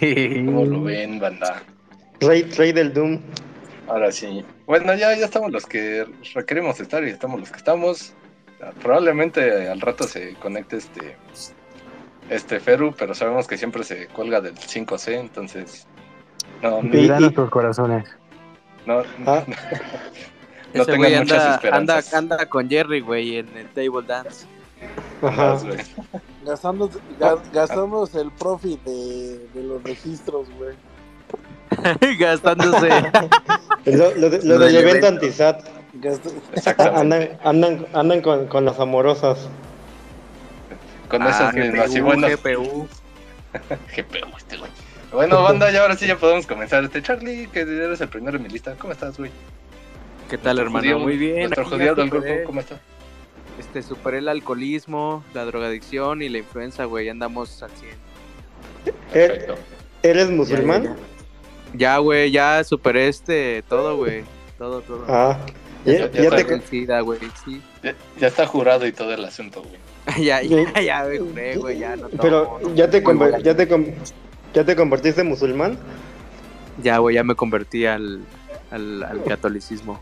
[0.00, 1.62] ¿Cómo lo ven, banda?
[2.20, 3.20] Rey, rey del Doom.
[3.88, 4.44] Ahora sí.
[4.66, 8.14] Bueno, ya, ya estamos los que requerimos estar y estamos los que estamos.
[8.82, 11.16] Probablemente al rato se conecte este
[12.28, 15.86] este Feru, pero sabemos que siempre se cuelga del 5C, entonces
[16.62, 18.04] no, no, y, nuestros corazones.
[18.86, 19.44] No, ah.
[20.74, 22.14] no tengan muchas anda, esperanzas.
[22.14, 24.46] Anda, anda con Jerry, güey, en el table dance.
[25.22, 25.58] Ajá.
[26.44, 26.90] Gastamos,
[27.52, 30.74] gastamos el profit de, de los registros, güey.
[32.18, 32.88] Gastándose.
[33.86, 35.64] lo, lo, lo, del evento anti-SAT.
[36.78, 39.48] Andan, andan, andan con, con las amorosas.
[41.08, 41.94] Con ah, esas mismas.
[41.94, 42.28] Y bueno.
[42.28, 42.88] GPU.
[43.96, 44.70] GPU, este güey.
[45.12, 46.84] Bueno, banda, ya ahora sí ya podemos comenzar.
[46.84, 48.74] Este Charlie, que eres el primero en mi lista.
[48.78, 49.30] ¿Cómo estás, güey?
[50.28, 50.98] ¿Qué tal, hermano?
[51.00, 51.40] Muy bien.
[51.40, 52.80] Nuestro judío del grupo, ¿cómo está?
[53.70, 57.08] Este, superé el alcoholismo, la drogadicción y la influenza, güey.
[57.08, 57.92] Andamos al 100.
[59.12, 59.54] Perfecto.
[60.02, 60.96] ¿Eres musulmán?
[61.74, 64.24] Ya, güey, ya superé este, todo, güey.
[64.58, 65.04] Todo, todo.
[65.06, 65.38] Ah,
[65.84, 66.60] ya, ya, te...
[66.62, 67.62] SIDA, güey, sí.
[68.18, 69.76] ya, está jurado y todo el asunto, güey.
[70.26, 73.00] ya, ya, ya, güey, güey, ya no Pero, ¿ya te,
[73.44, 73.68] ya, te
[74.52, 75.78] ¿ya te convertiste en musulmán?
[76.82, 78.18] Ya, güey, ya me convertí al,
[78.72, 80.00] al, al catolicismo.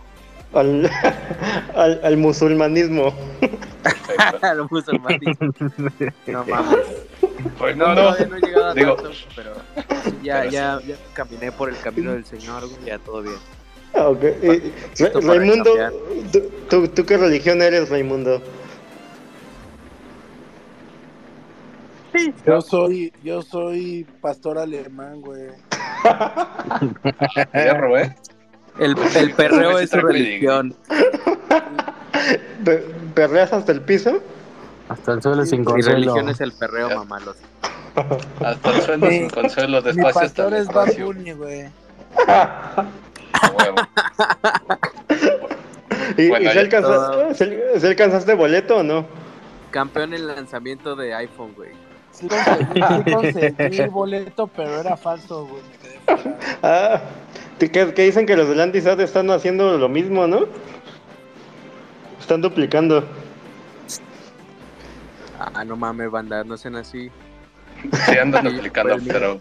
[0.55, 0.91] Al,
[1.75, 3.15] al, al musulmanismo.
[4.43, 5.53] al musulmanismo.
[6.27, 6.79] No mames.
[7.59, 9.53] Pues no, no, no, he llegado a Digo, tanto, pero
[10.23, 13.37] ya, ya, ya caminé por el camino del Señor, ya todo bien.
[13.95, 14.73] Ah, okay.
[15.23, 15.71] Raimundo,
[16.69, 18.43] ¿tú, ¿tú, qué religión eres, Raimundo?
[22.47, 25.49] Yo soy, yo soy pastor alemán, güey.
[27.55, 28.17] Hierro, ¿eh?
[28.79, 30.75] El, el perreo es su religión.
[33.15, 34.23] ¿Perreas hasta el piso?
[34.89, 35.99] Hasta el suelo sin consuelo.
[35.99, 37.19] Mi religión es el perreo, mamá.
[38.45, 40.07] Hasta el suelo sin consuelo, despacio.
[40.07, 40.93] Mi pastor es Bad
[41.37, 41.69] güey.
[46.17, 49.07] ¿Y, bueno, si, alcanzaste, alcanzaste boleto o no?
[49.71, 51.71] Campeón en lanzamiento de iPhone, güey.
[52.13, 52.27] Sí
[53.13, 55.63] conseguí, boleto, pero era falso, güey.
[56.63, 57.01] Ah,
[57.59, 60.47] que, dicen que los de Landisat están haciendo lo mismo, ¿no?
[62.21, 63.05] Están duplicando.
[65.39, 67.11] Ah, no mames, banda, no sean así.
[68.07, 69.39] Sí, andan duplicando, pero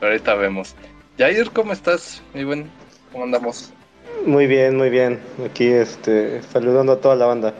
[0.00, 0.74] ahorita vemos.
[1.18, 2.22] Jair, ¿cómo estás?
[2.34, 2.70] Muy buen,
[3.12, 3.72] ¿cómo andamos?
[4.24, 5.20] Muy bien, muy bien.
[5.44, 7.54] Aquí, este, saludando a toda la banda.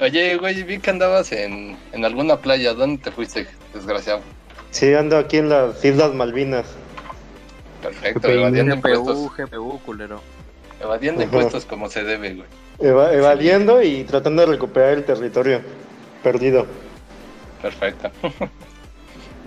[0.00, 2.74] Oye, güey, vi que andabas en, en alguna playa.
[2.74, 4.20] ¿Dónde te fuiste, desgraciado?
[4.70, 6.66] Sí, ando aquí en las Islas Malvinas.
[7.82, 9.36] Perfecto, evadiendo impuestos.
[9.36, 10.20] GPU, culero.
[10.80, 12.48] Evadiendo impuestos como se debe, güey.
[13.14, 15.60] evadiendo y tratando de recuperar el territorio
[16.22, 16.66] perdido.
[17.60, 18.10] Perfecto.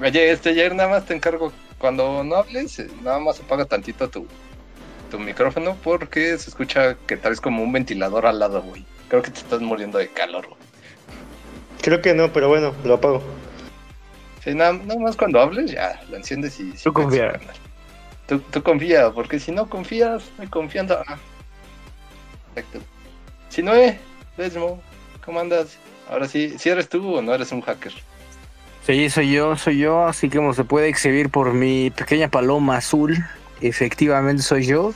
[0.02, 4.10] Oye, este ayer nada más te encargo, cuando no hables, eh, nada más apaga tantito
[4.10, 4.28] tu,
[5.10, 8.86] tu micrófono porque se escucha que tal vez como un ventilador al lado, güey.
[9.08, 10.60] Creo que te estás muriendo de calor, güey.
[11.82, 13.22] Creo que no, pero bueno, lo apago.
[14.44, 16.72] Sí, nada, más cuando hables ya lo enciendes y...
[16.72, 17.40] Tú confía.
[18.28, 20.98] Tú, tú confía, porque si no confías, me confiando.
[21.08, 21.18] Ah.
[22.54, 22.80] Perfecto.
[23.50, 24.00] Si no, eh,
[24.38, 24.82] Desmo,
[25.24, 25.78] ¿cómo andas?
[26.10, 27.94] Ahora sí, si eres tú o no eres un hacker.
[28.86, 33.18] Sí, soy yo, soy yo, así como se puede exhibir por mi pequeña paloma azul,
[33.62, 34.94] efectivamente soy yo.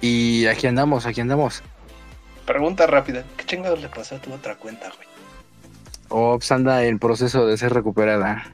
[0.00, 1.62] Y aquí andamos, aquí andamos.
[2.44, 5.08] Pregunta rápida, ¿qué chingados le pasó a tu otra cuenta, güey?
[6.08, 8.52] Ops anda en proceso de ser recuperada.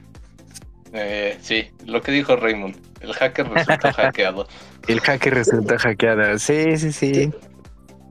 [0.93, 4.47] Eh, sí, lo que dijo Raymond, el hacker resultó hackeado.
[4.87, 7.31] El hacker resultó hackeado, sí, sí, sí.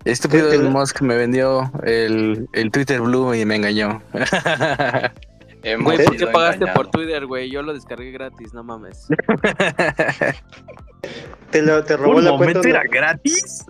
[0.04, 4.03] Estúpido Elon Musk me vendió el, el Twitter Blue y me engañó.
[5.62, 7.48] Güey, ¿por qué pagaste por Twitter, güey?
[7.48, 9.06] Yo lo descargué gratis, no mames.
[11.50, 12.69] ¿Te, lo, te robó la cuenta?
[12.69, 13.65] era gratis?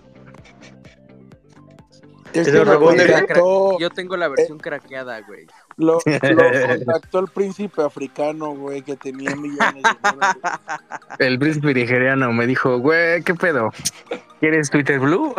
[2.33, 5.45] ¿Te lo robó Yo tengo la versión craqueada, güey.
[5.77, 10.41] Lo, lo, contactó el príncipe africano, güey, que tenía millones de dólares.
[11.19, 13.71] El príncipe nigeriano me dijo, güey, ¿qué pedo?
[14.39, 15.33] ¿Quieres Twitter Blue?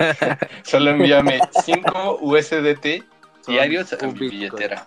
[0.62, 3.04] Solo envíame 5 USDT
[3.46, 4.84] diarios a mi billetera.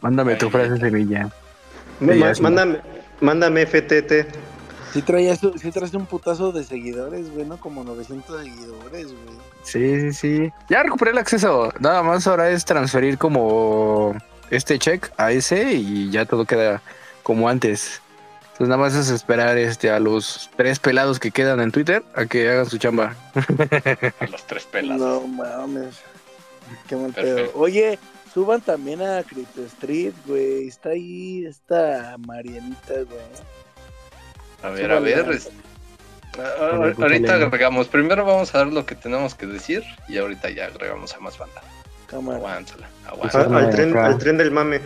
[0.00, 1.28] Mándame tu frase semilla.
[2.00, 2.78] Mándame,
[3.20, 4.26] mándame FTT.
[4.92, 7.58] Si traías, si traes un putazo de seguidores, güey, ¿no?
[7.58, 9.38] Como 900 seguidores, güey.
[9.62, 10.52] Sí, sí, sí.
[10.68, 11.72] Ya recuperé el acceso.
[11.78, 14.14] Nada más ahora es transferir como
[14.50, 16.82] este check a ese y ya todo queda
[17.22, 18.02] como antes.
[18.52, 22.26] Entonces nada más es esperar este a los tres pelados que quedan en Twitter a
[22.26, 23.14] que hagan su chamba.
[23.34, 25.22] A los tres pelados.
[25.22, 26.00] No mames.
[26.86, 27.50] Qué mal pedo.
[27.54, 27.98] Oye,
[28.34, 30.68] suban también a Crypto Street, güey.
[30.68, 33.20] Está ahí esta Marianita, güey.
[34.62, 35.26] A ver, a ver.
[36.98, 37.88] ahorita agregamos.
[37.88, 41.38] Primero vamos a dar lo que tenemos que decir y ahorita ya agregamos a más
[41.38, 41.62] banda.
[43.06, 44.80] Aguántala, Al, tren, al tren del mame.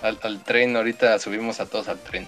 [0.00, 2.26] Al, tren, ahorita subimos a todos al tren.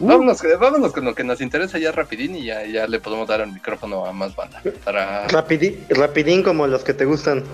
[0.00, 0.08] Uh.
[0.08, 3.40] Vámonos, vámonos, con lo que nos interesa ya rapidín y ya, ya le podemos dar
[3.40, 4.62] el micrófono a más banda.
[4.84, 5.26] Para...
[5.28, 7.44] rapidín como los que te gustan.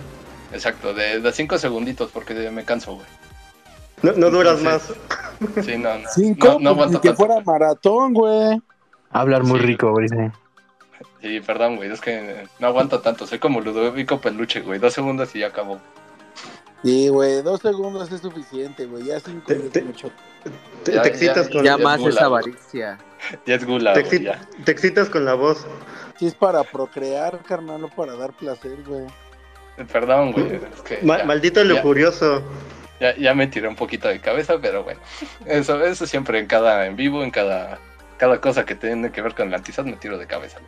[0.52, 3.06] Exacto, de, de cinco segunditos porque me canso, güey.
[4.04, 4.92] No, no duras más.
[5.62, 6.08] Sí, no, no.
[6.14, 8.60] Cinco, no, no que fuera maratón, güey.
[9.10, 10.08] Hablar muy rico, güey.
[11.20, 13.26] Sí, perdón, güey, es que no aguanto tanto.
[13.26, 14.78] Soy como Ludovico Peluche, güey.
[14.78, 15.78] Dos segundos y ya acabó.
[16.82, 19.04] Sí, güey, dos segundos es suficiente, güey.
[19.04, 20.10] Ya cinco te, te, mucho.
[20.84, 22.98] Te, excitas con ya más esa avaricia.
[23.46, 25.66] Ya es gula, te, te excitas con la voz.
[26.18, 29.06] Sí, es para procrear, carnal, no para dar placer, güey.
[29.90, 30.56] Perdón, güey.
[30.56, 32.42] Es que maldito lo curioso.
[33.00, 35.00] Ya, ya me tiré un poquito de cabeza, pero bueno.
[35.46, 37.78] Eso, eso siempre en cada en vivo, en cada,
[38.18, 40.58] cada cosa que tiene que ver con el antizad me tiro de cabeza.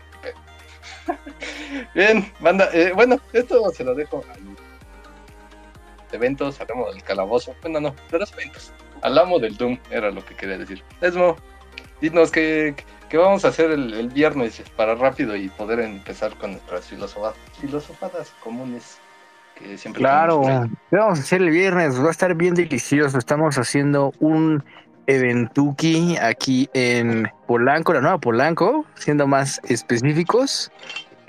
[1.95, 4.37] Bien, banda, eh, bueno, esto se lo dejo a
[6.17, 8.73] eventos, hablamos del calabozo, bueno, no, de los eventos.
[9.03, 10.83] Hablamos del Doom, era lo que quería decir.
[11.01, 11.37] Esmo,
[12.01, 12.75] dinos qué,
[13.09, 17.37] qué vamos a hacer el, el, viernes para rápido y poder empezar con nuestras filosofadas,
[17.61, 18.99] filosofadas comunes.
[19.59, 20.43] Que siempre claro,
[20.91, 21.99] ¿qué vamos a hacer el viernes?
[21.99, 23.19] Va a estar bien delicioso.
[23.19, 24.63] Estamos haciendo un
[25.07, 30.71] eventuki aquí en Polanco, la nueva Polanco, siendo más específicos,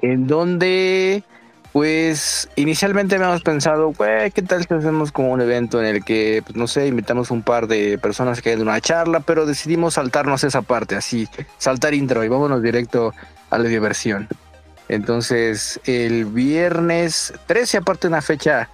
[0.01, 1.23] en donde
[1.71, 6.41] pues inicialmente habíamos pensado, güey, ¿qué tal si hacemos como un evento en el que,
[6.43, 10.43] pues no sé, invitamos un par de personas que hagan una charla, pero decidimos saltarnos
[10.43, 11.27] esa parte, así,
[11.59, 13.13] saltar intro y vámonos directo
[13.51, 14.27] a la diversión.
[14.89, 18.69] Entonces, el viernes 13, aparte una fecha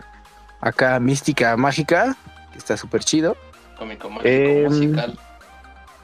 [0.61, 2.15] acá mística, mágica,
[2.51, 3.35] que está súper chido.
[3.77, 5.19] Cómico, mágico, em, musical.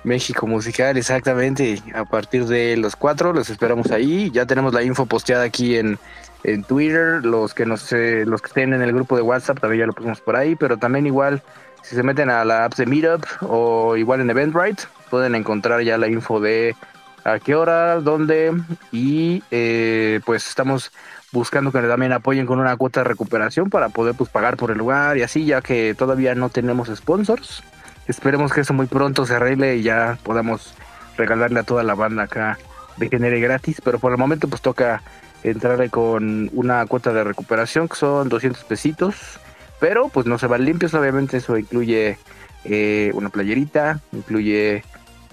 [0.03, 1.81] México Musical, exactamente.
[1.93, 4.31] A partir de los cuatro los esperamos ahí.
[4.31, 5.99] Ya tenemos la info posteada aquí en,
[6.43, 7.25] en Twitter.
[7.25, 9.93] Los que nos eh, los que estén en el grupo de WhatsApp también ya lo
[9.93, 10.55] pusimos por ahí.
[10.55, 11.41] Pero también igual,
[11.83, 15.97] si se meten a la app de Meetup o igual en Eventbrite, pueden encontrar ya
[15.97, 16.75] la info de
[17.23, 18.53] a qué hora, dónde.
[18.91, 20.91] Y eh, pues estamos
[21.31, 24.77] buscando que también apoyen con una cuota de recuperación para poder pues pagar por el
[24.77, 27.63] lugar y así, ya que todavía no tenemos sponsors.
[28.07, 30.73] Esperemos que eso muy pronto se arregle y ya podamos
[31.17, 32.57] regalarle a toda la banda acá
[32.97, 35.01] de genere gratis, pero por el momento pues toca
[35.43, 39.39] entrarle con una cuota de recuperación que son 200 pesitos,
[39.79, 42.17] pero pues no se van limpios, obviamente eso incluye
[42.65, 44.83] eh, una playerita, incluye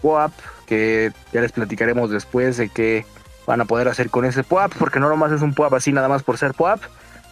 [0.02, 0.32] POAP,
[0.66, 3.06] que ya les platicaremos después de qué
[3.46, 6.08] van a poder hacer con ese POAP, porque no nomás es un POAP así nada
[6.08, 6.82] más por ser POAP,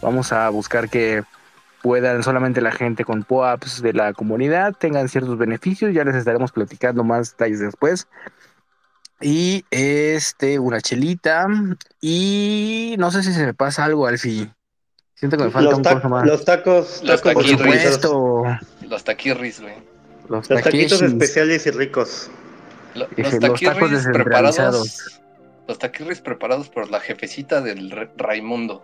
[0.01, 1.23] vamos a buscar que
[1.81, 6.51] puedan solamente la gente con POAPs de la comunidad tengan ciertos beneficios, ya les estaremos
[6.51, 8.07] platicando más detalles después.
[9.21, 11.47] Y este, una chelita.
[12.01, 14.49] Y no sé si se me pasa algo, Alfie.
[15.13, 16.25] Siento que me falta un poco más.
[16.25, 18.01] Los tacos, los taquirris.
[18.89, 19.75] Los taquirris, güey.
[20.27, 22.29] Los, taquitos especiales y ricos.
[22.95, 23.09] Los,
[23.39, 25.21] taquirris preparados.
[25.67, 28.83] Los taquirris preparados por la jefecita del Raimundo.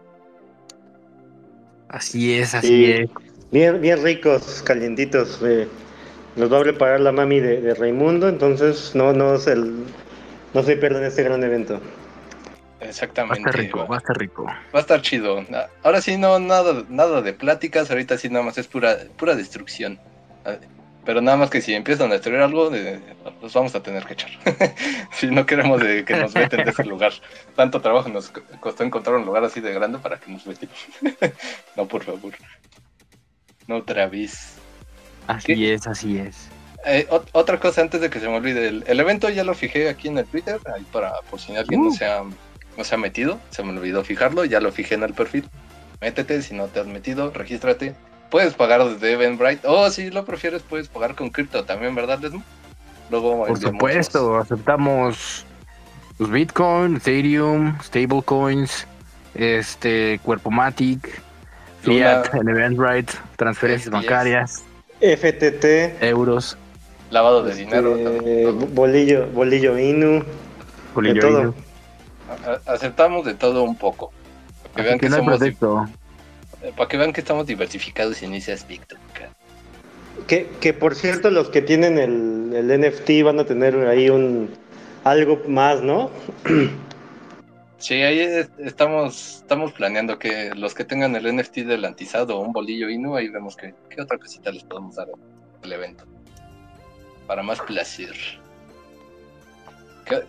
[1.89, 3.09] Así es, así es.
[3.51, 5.39] Bien, bien ricos, calientitos.
[5.43, 5.67] Eh,
[6.35, 11.03] nos va a preparar la mami de, Raimundo, entonces no, no, se, no se pierdan
[11.03, 11.81] este gran evento.
[12.79, 13.41] Exactamente.
[13.41, 14.45] Va a estar rico, va a estar rico.
[14.45, 15.45] Va a estar chido.
[15.83, 19.99] Ahora sí, no, nada, nada de pláticas, ahorita sí nada más es pura, pura destrucción.
[21.05, 22.69] Pero nada más que si empiezan a destruir algo,
[23.41, 24.29] los vamos a tener que echar.
[25.13, 27.11] si no queremos que nos meten de ese lugar.
[27.55, 28.29] Tanto trabajo nos
[28.59, 30.69] costó encontrar un lugar así de grande para que nos meten.
[31.75, 32.33] no, por favor.
[33.67, 34.57] No otra vez.
[35.25, 36.49] Así es, así es.
[36.85, 38.67] Eh, otra cosa antes de que se me olvide.
[38.67, 41.89] El, evento ya lo fijé aquí en el Twitter, ahí para por si alguien no,
[41.89, 41.93] uh.
[41.93, 42.23] se ha,
[42.77, 43.39] no se ha metido.
[43.49, 45.49] Se me olvidó fijarlo, ya lo fijé en el perfil.
[45.99, 47.95] Métete, si no te has metido, regístrate
[48.31, 49.67] puedes pagar desde Eventbrite.
[49.67, 52.41] O oh, si lo prefieres, puedes pagar con cripto también, ¿verdad, Desmo?
[53.11, 55.45] Luego Por supuesto, aceptamos
[56.17, 58.87] los Bitcoin, Ethereum, stablecoins,
[59.35, 61.21] este, Cuerpomatic,
[61.81, 64.63] Fiat en Eventbrite, transferencias bancarias,
[65.01, 66.57] FTT, euros,
[67.09, 70.23] lavado de dinero, este, bolillo, bolillo Inu,
[70.95, 71.55] bolillo todo.
[72.65, 74.13] aceptamos de todo un poco.
[74.73, 75.39] Que vean que, no somos
[76.75, 78.95] para que vean que estamos diversificados en ese aspecto.
[80.27, 84.51] Que, que por cierto, los que tienen el, el NFT van a tener ahí un
[85.03, 86.11] algo más, ¿no?
[87.77, 88.19] Sí, ahí
[88.59, 93.15] estamos, estamos planeando que los que tengan el NFT del antizado o un bolillo Inu,
[93.15, 95.07] ahí vemos que, qué otra cosita les podemos dar
[95.63, 96.03] al evento.
[97.25, 98.15] Para más placer.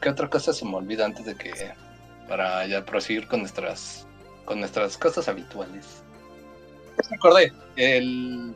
[0.00, 1.52] ¿qué, otra cosa se me olvida antes de que
[2.26, 4.06] para ya proseguir con nuestras
[4.44, 6.01] con nuestras cosas habituales?
[7.10, 8.54] Me acordé, el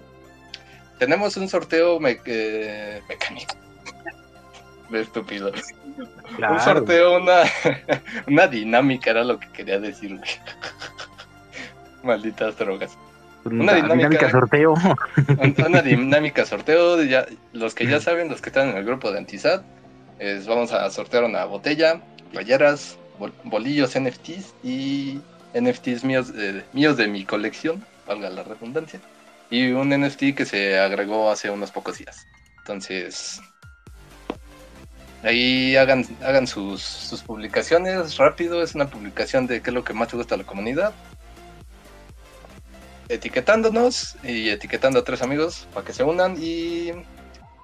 [0.98, 3.54] tenemos un sorteo eh, mecánico.
[4.90, 5.52] De estúpido.
[6.48, 7.42] Un sorteo, una,
[8.28, 10.20] una dinámica era lo que quería decir.
[12.02, 12.96] Malditas drogas.
[13.44, 14.74] Una dinámica, sorteo.
[15.66, 17.02] Una dinámica sorteo.
[17.02, 19.64] Ya, los que ya saben, los que están en el grupo de Antisat,
[20.18, 22.00] es, vamos a sortear una botella,
[22.32, 22.96] playeras,
[23.44, 25.20] bolillos NFTs y
[25.54, 29.00] NFTs míos, eh, míos de mi colección, valga la redundancia,
[29.50, 32.26] y un NFT que se agregó hace unos pocos días.
[32.58, 33.40] Entonces,
[35.22, 39.92] ahí hagan, hagan sus, sus publicaciones rápido, es una publicación de qué es lo que
[39.92, 40.94] más gusta a la comunidad
[43.08, 46.90] etiquetándonos y etiquetando a tres amigos para que se unan y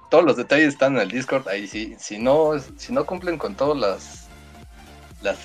[0.09, 1.47] todos los detalles están en el Discord.
[1.47, 4.27] Ahí sí, si no, si no cumplen con todas las,
[5.21, 5.37] las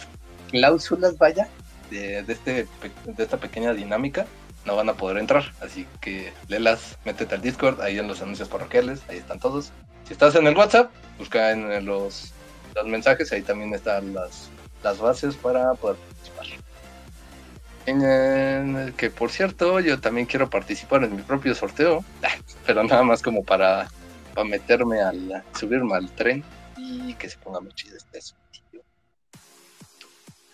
[0.50, 1.49] cláusulas, vaya,
[1.90, 2.67] de, este,
[3.05, 4.26] de esta pequeña dinámica,
[4.68, 5.52] no van a poder entrar.
[5.60, 9.72] Así que lelas, métete al Discord, ahí en los anuncios parroquiales, ahí están todos.
[10.04, 12.32] Si estás en el WhatsApp, busca en los,
[12.76, 14.50] los mensajes, ahí también están las,
[14.84, 15.96] las bases para poder
[18.96, 22.04] que por cierto, yo también quiero participar en mi propio sorteo,
[22.66, 23.88] pero nada más como para,
[24.34, 26.44] para meterme al, subirme al tren
[26.76, 28.44] y que se ponga muy chido este asunto.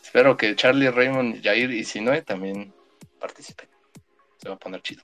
[0.02, 2.72] Espero que Charlie, Raymond, Jair y Sinoe también
[3.18, 3.73] participen.
[4.44, 5.02] Se va a poner chido.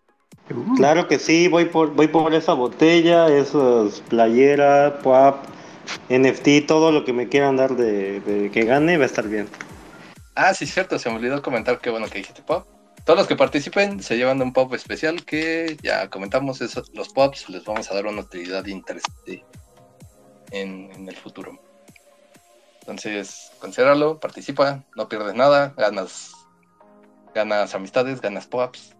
[0.76, 5.36] Claro que sí, voy por, voy por esa botella, esos playera, pop,
[6.10, 9.48] NFT, todo lo que me quieran dar de que gane va a estar bien.
[10.34, 12.66] Ah, sí, cierto, se me olvidó comentar que bueno que dijiste pop.
[13.06, 17.48] Todos los que participen se llevan un pop especial que ya comentamos, esos, los pops
[17.48, 19.42] les vamos a dar una utilidad interesante
[20.50, 21.58] en, el futuro.
[22.80, 26.32] Entonces, considéralo, participa, no pierdes nada, ganas,
[27.34, 28.94] ganas amistades, ganas pops,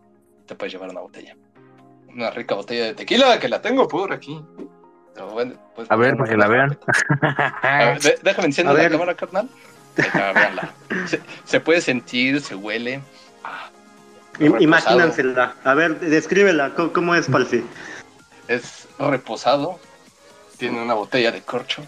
[0.50, 1.37] te puedes llevar una botella.
[2.09, 4.45] Una rica botella de tequila que la tengo por aquí.
[5.16, 6.76] a ver, para que la vean.
[8.25, 9.49] déjame encender la cámara, carnal.
[11.45, 13.00] Se, puede sentir, se huele.
[13.45, 13.71] Ah,
[14.40, 15.54] Imagínensela.
[15.62, 16.73] A ver, descríbela.
[16.75, 17.64] ¿Cómo, es, Palfi?
[18.49, 19.78] Es reposado.
[20.59, 21.83] Tiene una botella de corcho.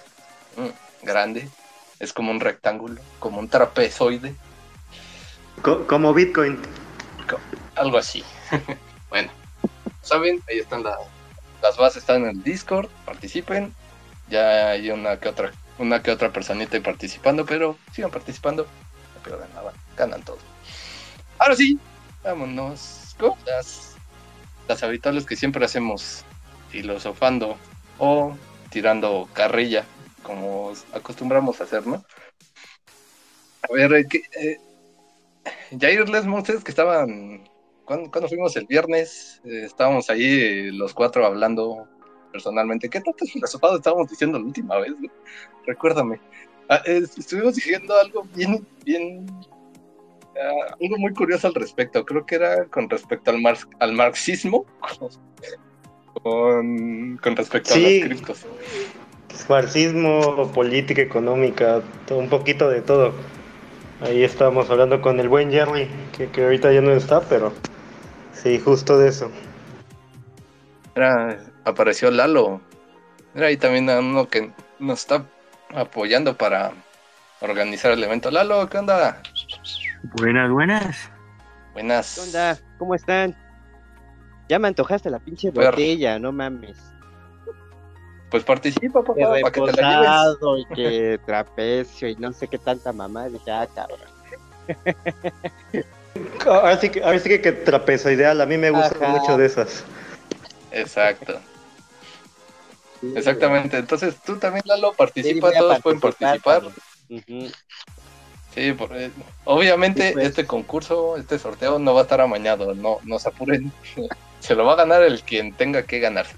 [0.57, 1.49] Mm, grande.
[1.99, 3.01] Es como un rectángulo.
[3.19, 4.37] Como un trapezoide.
[5.63, 6.61] como Bitcoin.
[7.75, 8.23] algo así.
[9.11, 9.31] bueno.
[10.03, 10.43] ¿Saben?
[10.49, 12.03] Ahí están las bases.
[12.03, 12.89] Están en el Discord.
[13.05, 13.75] Participen.
[14.29, 18.67] Ya hay una que otra una que otra personita participando, pero sigan participando,
[19.15, 20.39] no pierdan nada, ganan todo.
[21.39, 21.79] Ahora sí,
[22.23, 23.97] vámonos con las,
[24.69, 26.25] las habituales que siempre hacemos,
[26.71, 27.57] filosofando
[27.99, 28.37] o
[28.71, 29.85] tirando carrilla,
[30.23, 32.05] como acostumbramos a hacer, ¿no?
[33.63, 34.59] A ver, eh, ¿qué, eh,
[35.79, 36.25] Jair Les
[36.63, 37.49] que estaban,
[38.11, 41.87] cuando, fuimos el viernes, eh, estábamos ahí eh, los cuatro hablando
[42.31, 42.89] personalmente.
[42.89, 44.93] ¿Qué tanto filosofado estábamos diciendo la última vez?
[45.67, 46.21] Recuérdame.
[46.69, 49.27] Ah, estuvimos diciendo algo bien, bien,
[50.37, 52.05] ah, algo muy curioso al respecto.
[52.05, 53.43] Creo que era con respecto al,
[53.79, 54.65] al marxismo,
[56.23, 58.47] con, con respecto a las criptos.
[59.49, 63.13] Marxismo, política económica, un poquito de todo.
[64.01, 67.53] Ahí estábamos hablando con el buen Jerry, que, que ahorita ya no está, pero
[68.43, 69.31] sí, justo de eso.
[70.95, 72.61] Era, apareció Lalo.
[73.35, 75.25] Era ahí también uno que nos está
[75.75, 76.73] apoyando para
[77.41, 78.31] organizar el evento.
[78.31, 79.23] Lalo, ¿qué onda?
[80.17, 81.11] Buenas, buenas.
[81.73, 82.15] Buenas.
[82.15, 82.59] ¿Qué onda?
[82.79, 83.37] ¿Cómo están?
[84.49, 86.77] Ya me antojaste la pinche botella, no mames.
[88.31, 90.39] Pues participa, papá, para que te la lleves.
[90.59, 93.29] y que trapecio y no sé qué tanta mamá.
[93.29, 94.01] Dije, ah, cabrón.
[96.47, 99.47] Ahora sí que, ahora sí que, que trapezo ideal, a mí me gustan mucho de
[99.47, 99.85] esas.
[100.71, 101.41] Exacto.
[103.15, 103.79] Exactamente.
[103.79, 106.63] Entonces tú también, Lalo, participa, todos pueden participar.
[108.55, 109.11] Sí, eh,
[109.45, 113.73] obviamente este concurso, este sorteo no va a estar amañado, no, no se apuren.
[114.41, 116.37] se lo va a ganar el quien tenga que ganarse.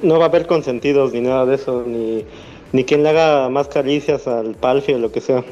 [0.00, 2.24] No va a haber consentidos ni nada de eso, ni,
[2.72, 5.44] ni quien le haga más caricias al palfi o lo que sea.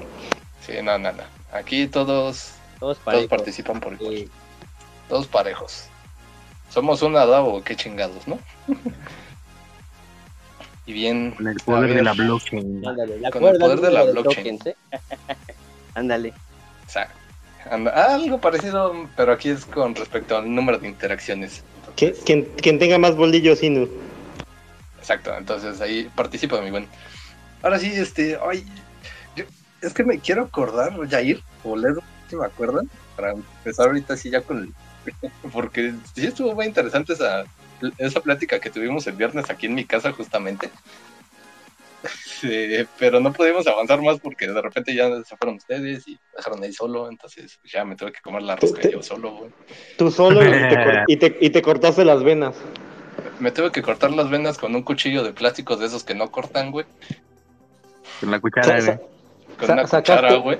[0.65, 1.23] Sí, no, no, no.
[1.53, 4.29] Aquí todos, todos, participan por igual.
[5.09, 5.85] Todos parejos.
[6.71, 8.39] Somos un adabo, qué chingados, ¿no?
[10.87, 11.33] y bien.
[11.33, 12.87] Con el poder de la blockchain.
[12.87, 14.59] Ándale, con el poder de la blockchain.
[15.95, 16.33] Ándale.
[16.87, 17.13] O sea,
[17.69, 21.63] algo parecido, pero aquí es con respecto al número de interacciones.
[21.97, 23.89] Quien, tenga más bolillos, Inu.
[24.99, 26.87] Exacto, entonces ahí participa, mi buen.
[27.63, 28.65] ahora sí, este, ay,
[29.83, 34.31] es que me quiero acordar, Jair, o Ledo, si me acuerdan, para empezar ahorita sí
[34.31, 34.73] ya con el,
[35.53, 37.45] porque sí estuvo muy interesante esa,
[37.99, 40.71] esa plática que tuvimos el viernes aquí en mi casa justamente.
[42.99, 46.73] pero no pudimos avanzar más porque de repente ya se fueron ustedes y dejaron ahí
[46.73, 49.51] solo, entonces pues, ya me tuve que comer la rosca yo solo, güey.
[49.99, 50.41] Tú solo
[51.07, 52.57] y te, y te cortaste las venas.
[53.39, 56.31] Me tuve que cortar las venas con un cuchillo de plástico de esos que no
[56.31, 56.87] cortan, güey.
[58.21, 58.99] Con la cuchara, güey.
[59.61, 60.59] Con una cuchara, güey.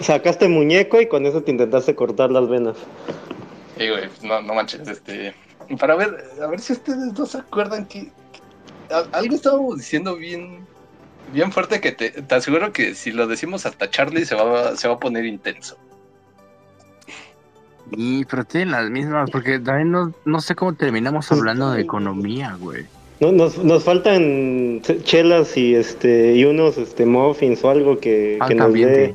[0.00, 2.76] Sacaste muñeco y con eso te intentaste cortar las venas.
[3.76, 5.34] Sí, güey, pues, no, no manches, este...
[5.80, 8.12] Para ver, a ver si ustedes no se acuerdan que,
[9.12, 10.64] algo estábamos diciendo bien
[11.32, 14.88] bien fuerte que te, te, aseguro que si lo decimos hasta Charlie se va, se
[14.88, 15.76] va a poner intenso.
[17.92, 22.56] Y, pero tienen las mismas, porque también no, no sé cómo terminamos hablando de economía,
[22.58, 22.86] güey.
[23.18, 28.54] No, nos, nos faltan chelas y este y unos este muffins o algo que, que
[28.54, 29.14] nos dé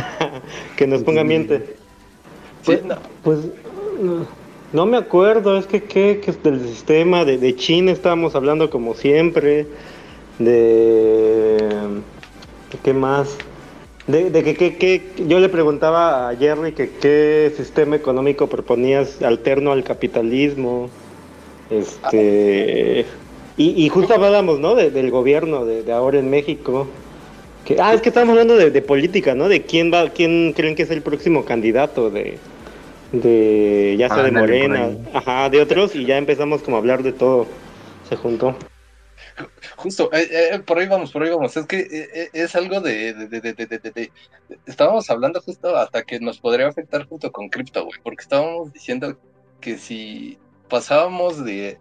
[0.76, 1.76] que nos ponga ambiente.
[2.64, 2.80] Pues,
[3.22, 3.38] pues
[4.72, 8.94] no, me acuerdo, es que, que, que del sistema de, de China estábamos hablando como
[8.94, 9.66] siempre
[10.38, 11.58] de
[12.82, 13.36] qué más
[14.06, 19.72] de, de que, que, yo le preguntaba a Jerry que qué sistema económico proponías alterno
[19.72, 20.88] al capitalismo
[21.70, 23.06] este
[23.56, 26.86] y, y justo hablábamos no del gobierno de, ahora en México
[27.64, 30.82] que ah es que estamos hablando de, política no de quién va quién creen que
[30.82, 32.38] es el próximo candidato de
[33.12, 37.12] de ya sea de Morena ajá de otros y ya empezamos como a hablar de
[37.12, 37.46] todo
[38.10, 38.56] se juntó.
[39.76, 41.56] Justo, eh, eh, por ahí vamos, por ahí vamos.
[41.56, 44.10] Es que eh, es algo de, de,
[44.66, 49.16] Estábamos hablando justo hasta que nos podría afectar junto con cripto, güey, porque estábamos diciendo
[49.60, 50.38] que si
[50.70, 51.78] pasábamos de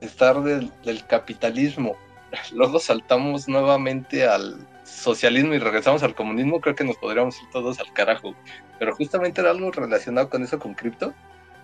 [0.00, 0.72] estar del,
[1.06, 1.96] capitalismo,
[2.52, 7.78] luego saltamos nuevamente al socialismo y regresamos al comunismo, creo que nos podríamos ir todos
[7.78, 8.34] al carajo.
[8.78, 11.14] Pero justamente era algo relacionado con eso, con cripto,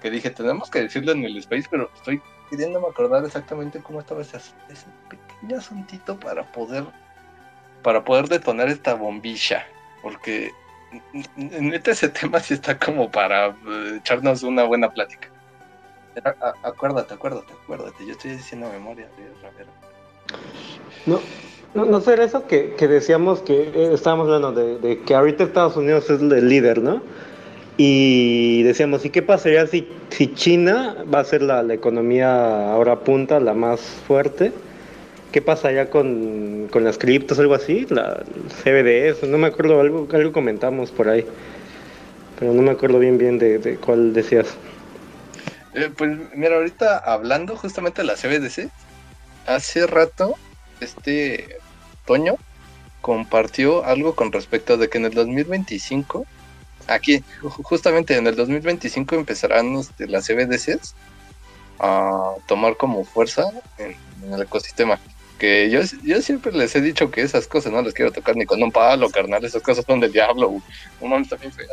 [0.00, 4.22] que dije, tenemos que decirlo en el space, pero estoy queriéndome acordar exactamente cómo estaba
[4.22, 6.84] ese, ese pequeño asuntito para poder
[7.82, 9.66] para poder detonar esta bombilla
[10.02, 10.50] porque
[11.36, 15.28] neta ese tema sí está como para eh, echarnos una buena plática
[16.62, 19.08] acuérdate acuérdate acuérdate yo estoy diciendo memoria
[21.06, 21.20] no
[21.74, 25.44] no, no será eso que, que decíamos que eh, estábamos hablando de, de, que ahorita
[25.44, 27.00] Estados Unidos es el líder, ¿no?
[27.76, 33.40] Y decíamos, ¿y qué pasaría si, si China va a ser la, economía ahora punta,
[33.40, 34.52] la más fuerte?
[35.32, 37.86] ¿Qué pasaría con, con las criptos, algo así?
[37.88, 38.22] La
[38.62, 41.24] CBDS, no me acuerdo, algo, algo comentamos por ahí.
[42.38, 44.58] Pero no me acuerdo bien bien de, cuál decías.
[45.74, 48.70] Eh, pues mira, ahorita hablando justamente de la CBDC,
[49.46, 50.34] hace rato
[50.80, 51.58] este
[52.06, 52.36] Toño
[53.00, 56.26] compartió algo con respecto de que en el 2025
[56.86, 60.94] aquí, justamente en el 2025 empezarán este, las CBDCs
[61.78, 63.44] a tomar como fuerza
[63.78, 63.96] en,
[64.32, 64.98] el ecosistema.
[65.38, 68.44] Que yo, yo siempre les he dicho que esas cosas no las quiero tocar ni
[68.44, 69.42] con un palo, carnal.
[69.42, 70.50] Esas cosas son del diablo.
[71.00, 71.70] Un hombre también feas.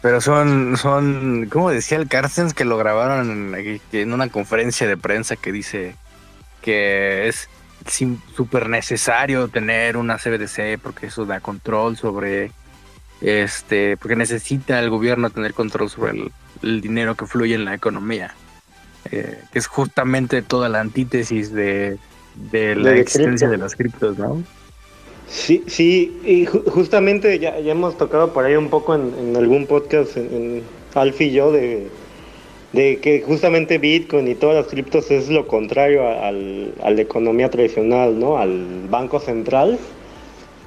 [0.00, 4.96] Pero son, son, como decía el Carstens que lo grabaron en, en una conferencia de
[4.96, 5.96] prensa que dice
[6.62, 7.48] que es
[8.36, 12.52] súper necesario tener una CBDC porque eso da control sobre
[13.20, 16.30] este, porque necesita el gobierno tener control sobre
[16.62, 18.34] el, dinero que fluye en la economía,
[19.10, 21.98] eh, que es justamente toda la antítesis de,
[22.52, 24.42] la existencia de las criptos, ¿no?
[25.28, 30.62] Sí, sí, y justamente ya, hemos tocado por ahí un poco en, algún podcast, en,
[30.94, 31.88] Alfie y yo, de,
[32.72, 38.18] que justamente Bitcoin y todas las criptos es lo contrario al, a la economía tradicional,
[38.18, 38.38] ¿no?
[38.38, 39.78] Al banco central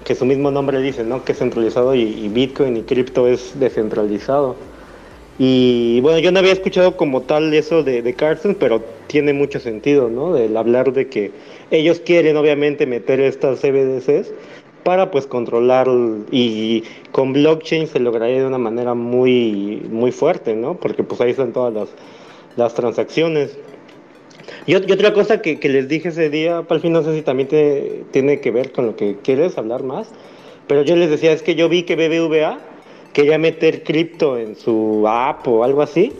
[0.04, 1.24] que su mismo nombre dice, ¿no?
[1.24, 4.56] Que es centralizado y, Bitcoin y cripto es descentralizado.
[5.40, 9.60] Y bueno, yo no había escuchado como tal eso de, de Carson, pero tiene mucho
[9.60, 10.38] sentido, ¿no?
[10.38, 11.32] El hablar de que
[11.72, 14.32] ellos quieren obviamente meter estas CBDCs
[14.84, 15.88] para pues controlar
[16.32, 20.76] y con blockchain se lograría de una manera muy muy fuerte, ¿no?
[20.76, 21.90] Porque pues ahí están todas las,
[22.56, 23.58] las transacciones.
[24.66, 28.42] Y, otra cosa que, les dije ese día, fin no sé si también te, tiene
[28.42, 30.10] que ver con lo que quieres hablar más,
[30.68, 32.60] pero yo les decía, es que yo vi que BBVA
[33.14, 36.14] quería meter cripto en su app o algo así,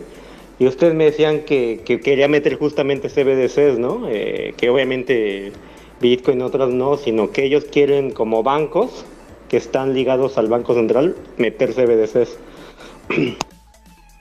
[0.58, 4.08] y ustedes me decían que, quería meter justamente CBDCs, ¿no?
[4.08, 5.52] Eh, que obviamente
[6.00, 9.04] Bitcoin y otras no, sino que ellos quieren como bancos
[9.48, 12.38] que están ligados al Banco Central meter CBDCs.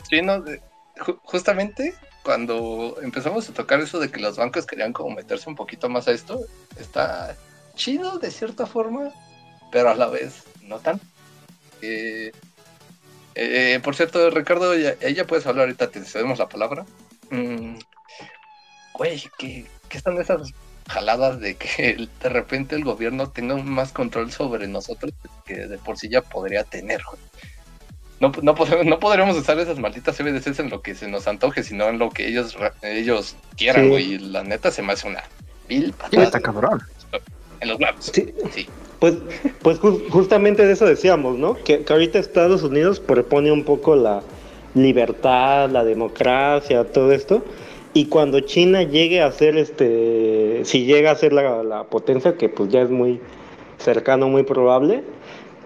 [0.09, 0.43] Sí, no,
[1.23, 5.89] justamente cuando empezamos a tocar eso de que los bancos querían como meterse un poquito
[5.89, 6.39] más a esto,
[6.79, 7.35] está
[7.75, 9.11] chido de cierta forma,
[9.71, 10.99] pero a la vez no tan.
[11.81, 12.31] Eh,
[13.35, 16.85] eh, por cierto, Ricardo, ella puedes hablar ahorita, te cedemos la palabra.
[17.29, 17.77] Mm,
[18.93, 20.51] güey, ¿qué, ¿qué, están esas
[20.87, 25.13] jaladas de que de repente el gobierno tenga más control sobre nosotros
[25.45, 27.01] que de por sí ya podría tener?
[28.19, 31.89] No, no, no podremos usar esas malditas CBDCs en lo que se nos antoje, sino
[31.89, 34.19] en lo que ellos, ellos quieran, güey.
[34.19, 35.23] La neta se me hace una
[35.67, 36.39] vil patada.
[36.39, 36.83] cabrón.
[37.61, 37.79] En los.
[37.99, 38.31] Sí.
[38.53, 38.69] sí.
[39.01, 39.15] Pues,
[39.63, 39.79] pues
[40.11, 41.55] justamente de eso decíamos, ¿no?
[41.55, 44.21] Que, ahorita Estados Unidos propone un poco la
[44.75, 47.41] libertad, la democracia, todo esto.
[47.95, 52.47] Y cuando China llegue a ser, este, si llega a ser la, la potencia, que
[52.47, 53.19] pues ya es muy
[53.79, 55.01] cercano, muy probable,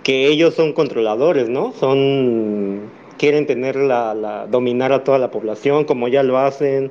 [0.04, 1.74] que ellos son controladores, ¿no?
[1.74, 6.90] Son quieren tener la, la, dominar a toda la población como ya lo hacen,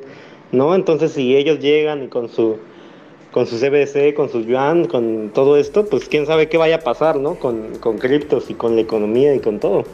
[0.53, 0.75] ¿no?
[0.75, 2.59] Entonces si ellos llegan y con su
[3.35, 6.81] con su CBC, con su yuan, con todo esto, pues quién sabe qué vaya a
[6.83, 7.35] pasar, ¿no?
[7.35, 9.85] Con, con criptos y con la economía y con todo.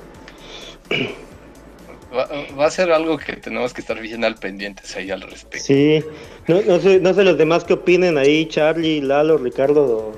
[2.15, 5.65] Va, a ser algo que tenemos que estar bien al pendientes ahí al respecto.
[5.65, 6.05] Sí,
[6.49, 10.13] no, no, sé, no sé los demás qué opinen ahí, Charlie, Lalo, Ricardo,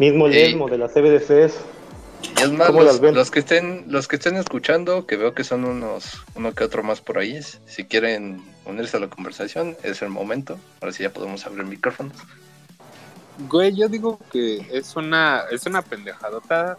[0.00, 1.54] mismo Lesmo de las CBDCs.
[2.42, 6.52] Es más, los, que estén, los que estén escuchando, que veo que son unos, uno
[6.52, 10.58] que otro más por ahí, si quieren unirse a la conversación, es el momento.
[10.80, 12.16] Ahora sí ya podemos abrir micrófonos.
[13.38, 16.76] Güey, yo digo que es una, es una pendejadota.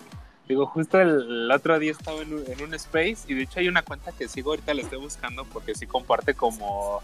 [0.48, 3.68] Digo, justo el, otro día estaba en un, en un, space y de hecho hay
[3.68, 7.02] una cuenta que sigo ahorita la estoy buscando porque sí comparte como,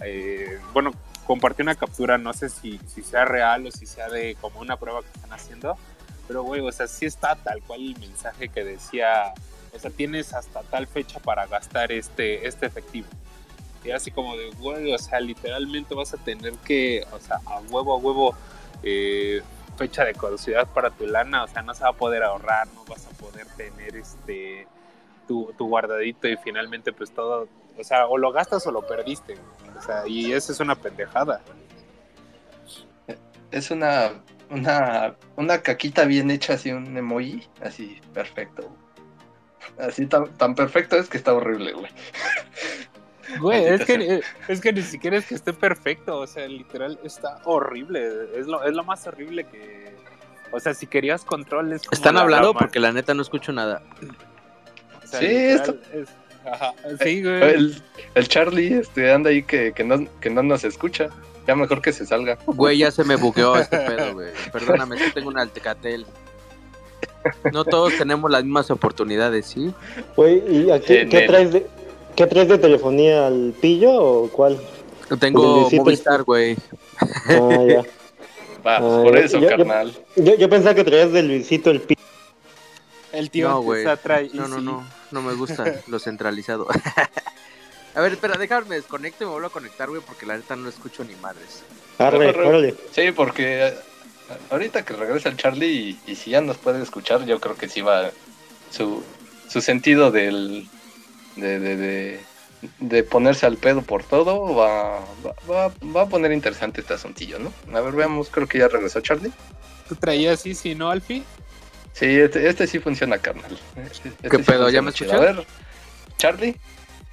[0.00, 0.90] eh, bueno,
[1.24, 4.76] comparte una captura, no sé si, si sea real o si sea de como una
[4.76, 5.76] prueba que están haciendo
[6.32, 9.34] pero, güey, o sea, sí está tal cual el mensaje que decía,
[9.74, 13.06] o sea, tienes hasta tal fecha para gastar este, este efectivo.
[13.84, 17.58] Y así como de, güey, o sea, literalmente vas a tener que, o sea, a
[17.58, 18.34] huevo, a huevo,
[18.82, 19.42] eh,
[19.76, 22.84] fecha de caducidad para tu lana, o sea, no se va a poder ahorrar, no
[22.84, 24.66] vas a poder tener este
[25.26, 29.36] tu, guardadito y finalmente pues todo, o sea, o lo gastas o lo perdiste,
[29.78, 31.40] o sea, y eso es una pendejada.
[33.50, 34.12] Es una
[34.52, 38.70] una, una caquita bien hecha, así un emoji, así perfecto.
[39.78, 41.90] Así tan perfecto es que está horrible, güey.
[43.40, 47.38] Güey, es que, es que ni siquiera es que esté perfecto, o sea, literal está
[47.44, 49.92] horrible, es lo, es lo más horrible que...
[50.50, 51.82] O sea, si querías controles...
[51.90, 53.82] Están hablando porque la neta no escucho nada.
[55.04, 55.76] sí, esto...
[57.02, 57.42] sí, güey.
[57.42, 57.82] El,
[58.14, 61.08] el, Charlie este, anda ahí que, que, no, que no nos escucha.
[61.46, 62.38] Ya mejor que se salga.
[62.46, 64.30] Güey, ya se me bugueó este pedo, güey.
[64.52, 66.06] Perdóname, yo tengo un Altecatel.
[67.52, 69.72] No todos tenemos las mismas oportunidades, ¿sí?
[70.16, 71.66] Güey, ¿y qué, traes de,
[72.16, 73.26] qué traes de telefonía?
[73.26, 74.60] ¿Al pillo o cuál?
[75.20, 76.56] Tengo Movistar, güey.
[77.28, 77.82] Ah, ya.
[78.66, 79.92] Va, ah, por eso, carnal.
[80.14, 82.00] Yo, yo, pensaba que traías de Luisito el pillo.
[83.12, 83.84] El tío no, güey.
[84.32, 86.66] No, no, no, no me gusta lo centralizado.
[87.94, 90.68] A ver, espera, déjame desconecto y me vuelvo a conectar, güey, porque la neta no
[90.68, 91.62] escucho ni madres.
[92.92, 93.74] Sí, porque eh,
[94.50, 97.82] ahorita que regresa el Charlie y, si ya nos puede escuchar, yo creo que sí
[97.82, 98.10] va
[98.70, 99.02] su,
[99.48, 100.68] su sentido del
[101.36, 102.20] de, de,
[102.80, 105.00] de, ponerse al pedo por todo va,
[105.50, 107.52] va, va, a poner interesante este asuntillo, ¿no?
[107.76, 109.32] A ver, veamos, creo que ya regresó Charlie.
[109.88, 111.22] ¿Tú traías sí, sí, no, Alfie?
[111.92, 113.58] Sí, este, este sí funciona, carnal.
[113.76, 114.70] Este ¿Qué pedo?
[114.70, 115.14] ¿Ya me escuchas?
[115.14, 115.46] A ver,
[116.16, 116.56] Charlie.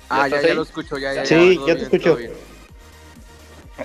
[0.09, 1.25] Ah, ya, ya lo escucho, ya, ya.
[1.25, 2.17] Sí, ya, te escucho.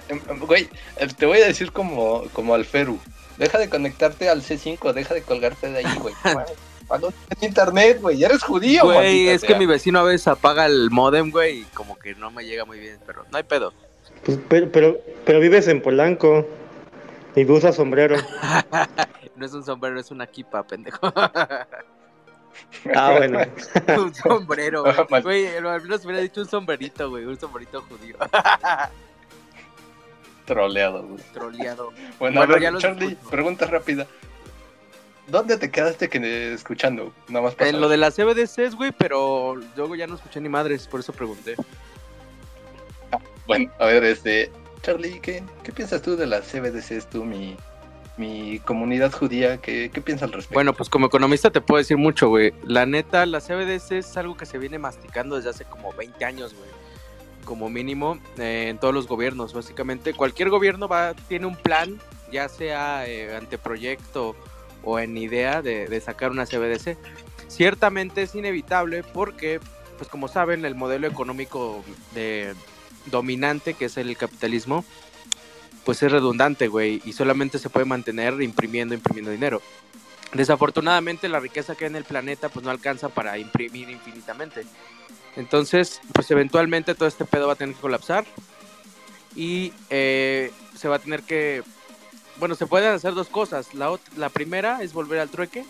[0.09, 2.99] Em, em, güey, eh, te voy a decir como, como al Feru.
[3.37, 6.15] Deja de conectarte al C5, deja de colgarte de ahí, güey.
[7.01, 9.29] Cuando internet, güey, eres judío, güey.
[9.29, 12.45] Es que mi vecino a veces apaga el modem, güey, y como que no me
[12.45, 13.73] llega muy bien, pero no hay pedo.
[14.25, 16.47] Pues, pero, pero, pero vives en Polanco
[17.35, 18.17] y usas sombrero.
[19.37, 21.13] no es un sombrero, es una kipa, pendejo.
[22.95, 23.41] Ah, bueno.
[23.99, 24.85] un sombrero,
[25.23, 25.49] güey.
[25.49, 27.25] al menos hubiera dicho un sombrerito, güey.
[27.25, 28.17] Un sombrerito judío.
[30.45, 31.25] Troleado, güey.
[31.33, 31.93] Troleado.
[32.21, 34.07] Bueno, a ver, Charlie, pregunta rápida.
[35.27, 37.13] ¿Dónde te quedaste que, escuchando?
[37.29, 40.87] Nada más En lo de las CBDCs, güey, pero luego ya no escuché ni madres,
[40.87, 41.57] por eso pregunté.
[43.47, 44.51] bueno, a ver, este.
[44.83, 47.57] Charlie, ¿qué, ¿qué piensas tú de las CBDCs, tú, mi,
[48.19, 50.55] mi comunidad judía, ¿qué, qué piensa al respecto?
[50.55, 52.53] Bueno, pues como economista te puedo decir mucho, güey.
[52.65, 56.55] La neta, la CBDC es algo que se viene masticando desde hace como 20 años,
[56.55, 56.69] güey.
[57.47, 60.13] Como mínimo, eh, en todos los gobiernos, básicamente.
[60.13, 61.99] Cualquier gobierno va, tiene un plan,
[62.31, 64.37] ya sea eh, anteproyecto
[64.85, 66.97] o en idea de, sacar una CBDC.
[67.49, 69.61] Ciertamente es inevitable porque,
[69.97, 71.85] pues como saben, el modelo económico
[73.07, 74.85] dominante, que es el capitalismo,
[75.85, 79.61] pues es redundante, güey, y solamente se puede mantener imprimiendo, imprimiendo dinero.
[80.33, 84.65] Desafortunadamente la riqueza que hay en el planeta pues no alcanza para imprimir infinitamente.
[85.37, 88.25] Entonces, pues eventualmente todo este pedo va a tener que colapsar
[89.37, 91.63] y eh, se va a tener que...
[92.37, 93.75] Bueno, se pueden hacer dos cosas.
[93.75, 95.65] La, la primera es volver al trueque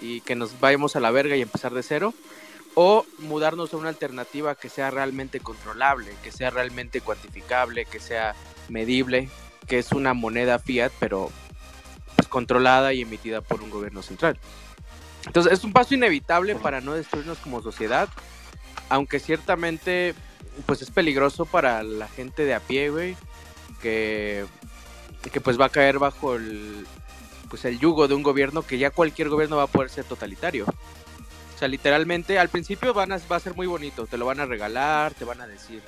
[0.00, 2.14] y que nos vayamos a la verga y empezar de cero.
[2.74, 8.36] O mudarnos a una alternativa que sea realmente controlable, que sea realmente cuantificable, que sea
[8.68, 9.28] medible,
[9.66, 11.30] que es una moneda fiat, pero
[12.14, 14.38] pues, controlada y emitida por un gobierno central.
[15.26, 18.08] Entonces es un paso inevitable para no destruirnos como sociedad,
[18.88, 20.14] aunque ciertamente
[20.66, 23.16] pues es peligroso para la gente de a pie, güey,
[23.80, 24.44] que,
[25.32, 26.86] que pues va a caer bajo el
[27.48, 30.66] pues el yugo de un gobierno que ya cualquier gobierno va a poder ser totalitario.
[30.66, 34.40] O sea, literalmente al principio van a, va a ser muy bonito, te lo van
[34.40, 35.82] a regalar, te van a decir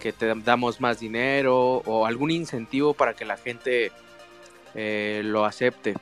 [0.00, 3.92] que te damos más dinero o algún incentivo para que la gente
[4.74, 5.94] eh, lo acepte.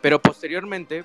[0.00, 1.04] Pero posteriormente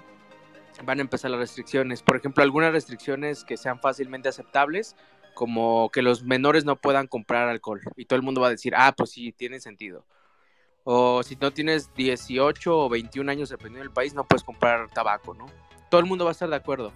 [0.83, 2.01] van a empezar las restricciones.
[2.01, 4.95] Por ejemplo, algunas restricciones que sean fácilmente aceptables,
[5.33, 7.81] como que los menores no puedan comprar alcohol.
[7.97, 10.05] Y todo el mundo va a decir, ah, pues sí, tiene sentido.
[10.91, 15.35] O si no tienes 18 o 21 años, dependiendo del país, no puedes comprar tabaco,
[15.35, 15.45] ¿no?
[15.87, 16.91] Todo el mundo va a estar de acuerdo.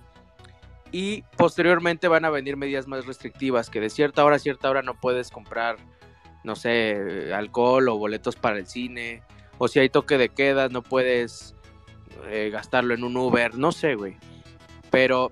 [0.91, 4.82] Y posteriormente van a venir medidas más restrictivas, que de cierta hora a cierta hora
[4.82, 5.77] no puedes comprar,
[6.43, 9.21] no sé, alcohol o boletos para el cine.
[9.60, 11.53] O si hay toque de queda, no puedes
[12.25, 14.17] eh, gastarlo en un Uber, no sé, güey.
[14.89, 15.32] Pero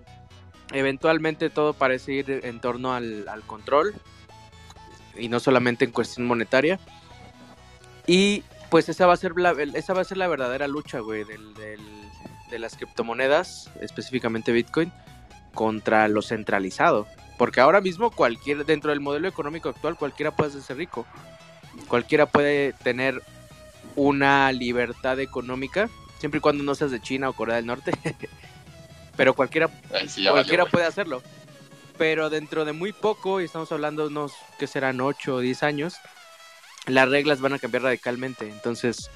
[0.72, 3.96] eventualmente todo parece ir en torno al, al control
[5.18, 6.80] y no solamente en cuestión monetaria.
[8.06, 11.26] Y pues esa va a ser la, esa va a ser la verdadera lucha, güey,
[11.26, 11.82] del, del,
[12.50, 14.94] de las criptomonedas, específicamente Bitcoin,
[15.54, 17.06] contra lo centralizado.
[17.38, 21.06] Porque ahora mismo cualquier, dentro del modelo económico actual, cualquiera puede ser rico.
[21.90, 23.22] Cualquiera puede tener
[23.98, 27.92] una libertad económica, siempre y cuando no seas de China o Corea del Norte.
[29.18, 29.70] Pero cualquiera,
[30.08, 31.22] sí, cualquiera puede hacerlo.
[31.98, 35.62] Pero dentro de muy poco, y estamos hablando de unos que serán 8 o 10
[35.64, 35.96] años,
[36.88, 38.48] las reglas van a cambiar radicalmente.
[38.50, 39.10] Entonces,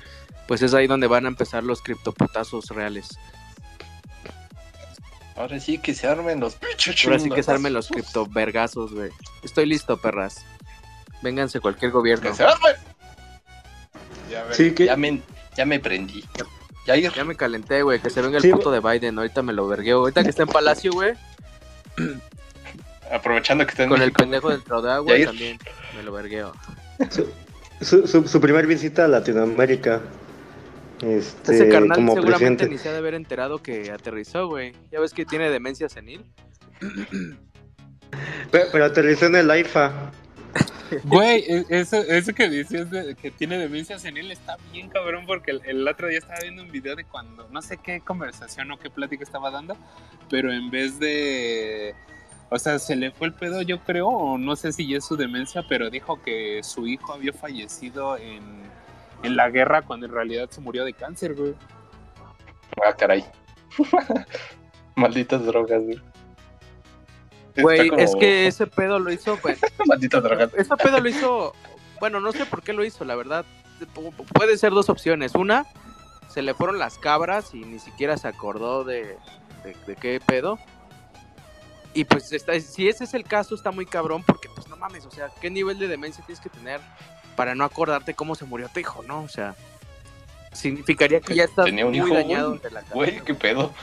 [0.47, 3.07] pues es ahí donde van a empezar los criptoputazos reales.
[5.35, 9.11] Ahora sí que se armen los pinches Ahora sí que se armen los criptovergazos, güey.
[9.43, 10.45] Estoy listo, perras.
[11.21, 12.29] Vénganse cualquier gobierno.
[12.29, 12.75] Que se armen.
[14.31, 15.21] Ya, ve, Sí, que- ya, me,
[15.57, 16.23] ya me prendí.
[16.85, 17.99] Ya me calenté, güey.
[17.99, 19.17] Que se venga el Sí, puto de Biden.
[19.17, 19.99] Ahorita me lo vergueo.
[19.99, 21.13] Ahorita que está en Palacio, güey.
[23.11, 25.25] Aprovechando que está en Con el pendejo del Troda, güey.
[25.25, 25.57] También
[25.95, 26.53] me lo vergueo.
[27.81, 30.01] Su, su, su primer visita a Latinoamérica.
[31.01, 32.69] Este, Ese carnal como seguramente presidente.
[32.69, 34.73] ni se ha de haber enterado que aterrizó, güey.
[34.91, 36.25] Ya ves que tiene demencia senil.
[38.49, 40.11] Pero, pero aterrizó en el AIFA.
[41.03, 45.51] Güey, e- eso, eso que dices de que tiene demencia senil está bien cabrón porque
[45.51, 48.77] el, el otro día estaba viendo un video de cuando, no sé qué conversación o
[48.79, 49.75] qué plática estaba dando,
[50.29, 51.93] pero en vez de,
[52.49, 55.05] o sea, se le fue el pedo yo creo, o no sé si ya es
[55.05, 58.41] su demencia, pero dijo que su hijo había fallecido en,
[59.23, 61.53] en la guerra cuando en realidad se murió de cáncer, güey.
[62.85, 63.25] Ah, caray.
[64.95, 66.01] Malditas drogas, güey.
[67.57, 69.59] Güey, como- es que ese pedo lo hizo, pues.
[69.85, 70.49] Malditas drogas.
[70.55, 71.53] Ese pedo lo hizo.
[71.99, 73.45] Bueno, no sé por qué lo hizo, la verdad.
[73.93, 75.35] Pu- Puede ser dos opciones.
[75.35, 75.65] Una,
[76.29, 79.17] se le fueron las cabras y ni siquiera se acordó de,
[79.63, 80.59] de, de qué pedo.
[81.95, 85.05] Y pues está, si ese es el caso, está muy cabrón porque, pues no mames,
[85.05, 86.79] o sea, ¿qué nivel de demencia tienes que tener
[87.35, 89.21] para no acordarte cómo se murió tu hijo, no?
[89.23, 89.55] O sea,
[90.51, 92.61] significaría que ya estás Tenía un muy hijo, dañado güey.
[92.61, 92.93] de la cabeza.
[92.95, 93.73] Güey, qué pedo.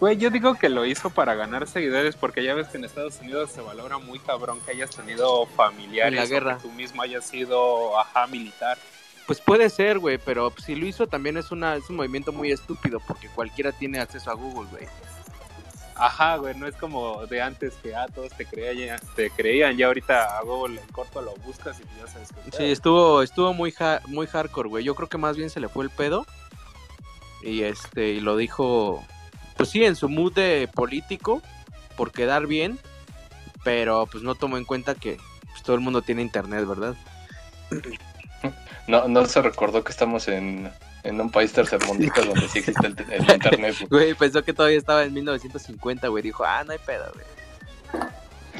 [0.00, 3.18] Güey, yo digo que lo hizo para ganar seguidores porque ya ves que en Estados
[3.20, 6.56] Unidos se valora muy cabrón que hayas tenido familiares En la o guerra.
[6.56, 8.76] que tú mismo hayas sido ajá militar.
[9.26, 12.50] Pues puede ser, güey, pero si lo hizo también es, una, es un movimiento muy
[12.52, 14.86] estúpido porque cualquiera tiene acceso a Google, güey.
[15.96, 19.86] Ajá, güey, no es como de antes que ah, todos te creían, te creían, ya
[19.86, 23.72] ahorita a Google en corto lo buscas y ya sabes que Sí, estuvo, estuvo muy,
[23.78, 24.84] ha- muy hardcore, güey.
[24.84, 26.26] Yo creo que más bien se le fue el pedo.
[27.42, 29.04] Y este, y lo dijo,
[29.56, 31.42] pues sí, en su mood de político,
[31.96, 32.78] por quedar bien,
[33.62, 35.18] pero pues no tomó en cuenta que
[35.50, 36.94] pues, todo el mundo tiene internet, ¿verdad?
[38.88, 40.70] No, no se recordó que estamos en,
[41.04, 43.76] en un país tercermundista donde sí existe el, el internet.
[43.90, 44.14] güey.
[44.14, 46.22] Pensó que todavía estaba en 1950, güey.
[46.22, 47.26] Dijo, ah, no hay pedo, güey.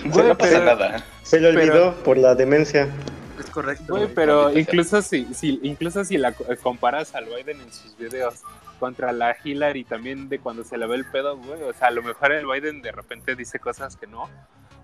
[0.02, 1.04] Sí, no pasa pero- nada.
[1.22, 2.88] Se le Pero- olvidó por la demencia.
[3.38, 3.85] Es correcto.
[3.96, 7.96] Güey, pero incluso si, si, incluso si la co- eh, comparas al Biden en sus
[7.96, 8.42] videos
[8.78, 11.90] contra la Hillary también de cuando se le ve el pedo, güey, o sea, a
[11.90, 14.28] lo mejor el Biden de repente dice cosas que no,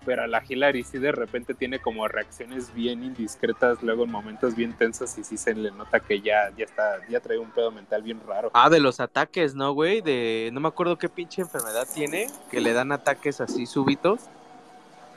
[0.04, 4.54] pero a la Hillary sí de repente tiene como reacciones bien indiscretas, luego en momentos
[4.54, 7.70] bien tensos y sí se le nota que ya, ya está, ya trae un pedo
[7.70, 8.50] mental bien raro.
[8.54, 10.00] Ah, de los ataques, ¿no, güey?
[10.00, 14.20] De, no me acuerdo qué pinche enfermedad tiene, que le dan ataques así súbitos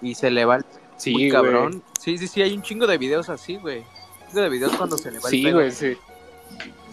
[0.02, 0.66] y se le va el
[0.98, 1.30] Sí, güey.
[1.32, 1.84] cabrón.
[2.00, 3.80] Sí, sí, sí, hay un chingo de videos así, güey.
[3.80, 5.56] Un chingo de videos cuando se le va el Sí, pedo.
[5.56, 5.98] güey, sí.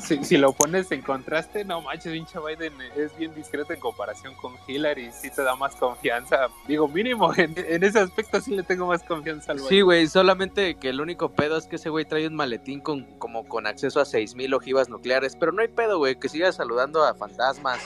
[0.01, 4.35] Si, si lo pones en contraste, no manches, pinche Biden es bien discreto en comparación
[4.35, 6.49] con Hillary, sí te da más confianza.
[6.67, 9.85] Digo, mínimo, en, en ese aspecto sí le tengo más confianza al Sí, Biden.
[9.85, 13.47] güey, solamente que el único pedo es que ese güey trae un maletín con como
[13.47, 17.15] con acceso a 6000 ojivas nucleares, pero no hay pedo, güey, que siga saludando a
[17.15, 17.81] fantasmas.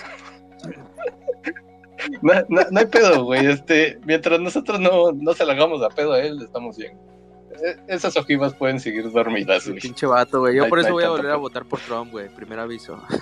[2.22, 3.46] No, no, no hay pedo, güey.
[3.46, 6.98] Este, mientras nosotros no, no se la hagamos a pedo a él, estamos bien.
[7.62, 9.80] Eh, Esas ojivas pueden seguir dormidas, güey.
[9.80, 10.56] Pinche vato, güey.
[10.56, 12.28] Yo por eso voy a volver a votar por Trump, güey.
[12.28, 13.00] Primer aviso.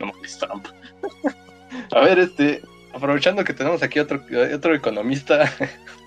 [0.00, 0.66] No mames, Trump.
[1.92, 2.60] A ver, este,
[2.92, 4.20] aprovechando que tenemos aquí otro,
[4.54, 5.50] otro economista.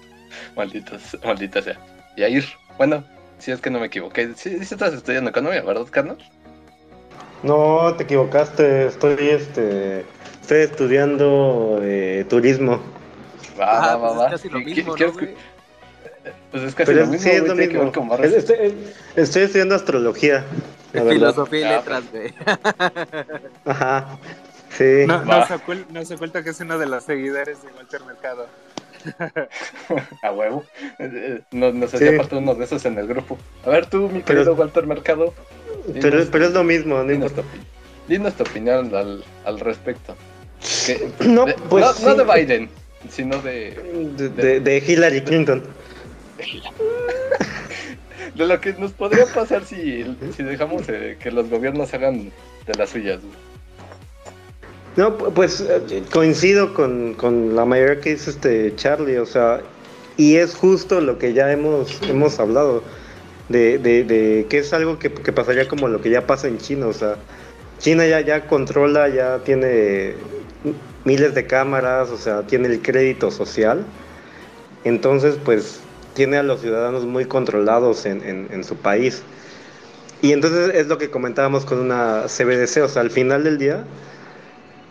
[0.55, 1.79] Malditos, maldita sea.
[2.17, 2.45] Yair,
[2.77, 3.03] bueno,
[3.37, 4.33] si es que no me equivoqué.
[4.35, 6.17] Sí, sí estás estudiando economía, ¿verdad, Carlos?
[7.43, 8.87] No, te equivocaste.
[8.87, 10.01] Estoy, este,
[10.41, 12.81] estoy estudiando eh, turismo.
[13.59, 14.95] Va, Ah, va, pues va, es casi lo ¿Qui- mismo.
[16.51, 17.91] Pues es casi Pero lo es- mismo, sí, es lo tiene que ver mismo.
[17.91, 18.31] con barras.
[18.33, 18.73] Estoy,
[19.15, 20.43] estoy estudiando astrología.
[20.93, 21.13] la verdad.
[21.17, 22.33] Filosofía y Ah, letras, güey.
[23.65, 24.17] Ajá.
[24.77, 25.05] Sí.
[25.07, 28.01] No, no, se ocul- no se oculta que es uno de los seguidores de Walter
[28.05, 28.47] Mercado.
[30.23, 30.63] A huevo.
[31.51, 31.97] Nos, nos Sí.
[31.97, 33.37] hacía falta uno de esos en el grupo.
[33.65, 35.33] A ver, tú, mi Pero- querido Walter Mercado.
[35.93, 37.63] Pero, dinos- pero es lo mismo, no dinos tu, opi-
[38.07, 40.15] dinos tu opinión al, al respecto.
[40.85, 42.03] Que- No, de- pues no, sí.
[42.05, 42.69] no de Biden,
[43.09, 43.71] sino de,
[44.17, 45.63] De, de- de Hillary Clinton.
[48.35, 52.31] de lo que nos podría pasar si, si dejamos eh, que los gobiernos hagan
[52.67, 53.19] de las suyas.
[54.97, 59.61] No, pu- pues eh, coincido con, con la mayoría que dice este Charlie, o sea,
[60.17, 62.83] y es justo lo que ya hemos, hemos hablado,
[63.49, 66.57] de, de, de que es algo que, que pasaría como lo que ya pasa en
[66.57, 67.17] China, o sea,
[67.79, 70.13] China ya, ya controla, ya tiene
[71.03, 73.85] miles de cámaras, o sea, tiene el crédito social,
[74.85, 75.81] entonces pues
[76.15, 79.21] tiene a los ciudadanos muy controlados en, en, su país.
[80.21, 83.83] Y entonces es lo que comentábamos con una CBDC, o sea, al final del día,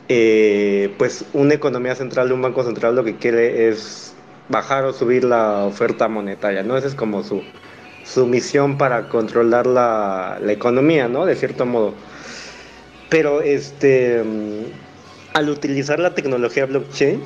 [0.08, 4.12] eh, pues una economía central, un banco central lo que quiere es
[4.48, 6.76] bajar o subir la oferta monetaria, ¿no?
[6.76, 7.42] Esa es como su,
[8.04, 11.24] su misión para controlar la, la economía, ¿no?
[11.26, 11.94] De cierto modo.
[13.08, 14.64] Pero este, mm,
[15.32, 17.22] al utilizar la tecnología blockchain,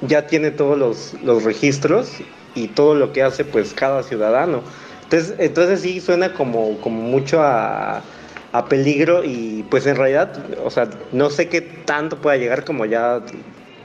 [0.00, 2.10] ya tiene todos los, los registros
[2.56, 4.64] y todo lo que hace pues cada ciudadano.
[5.04, 8.04] Entonces, entonces sí suena como, como mucho a,
[8.52, 12.84] a peligro y pues en realidad, o sea, no sé qué tanto pueda llegar como
[12.86, 13.22] ya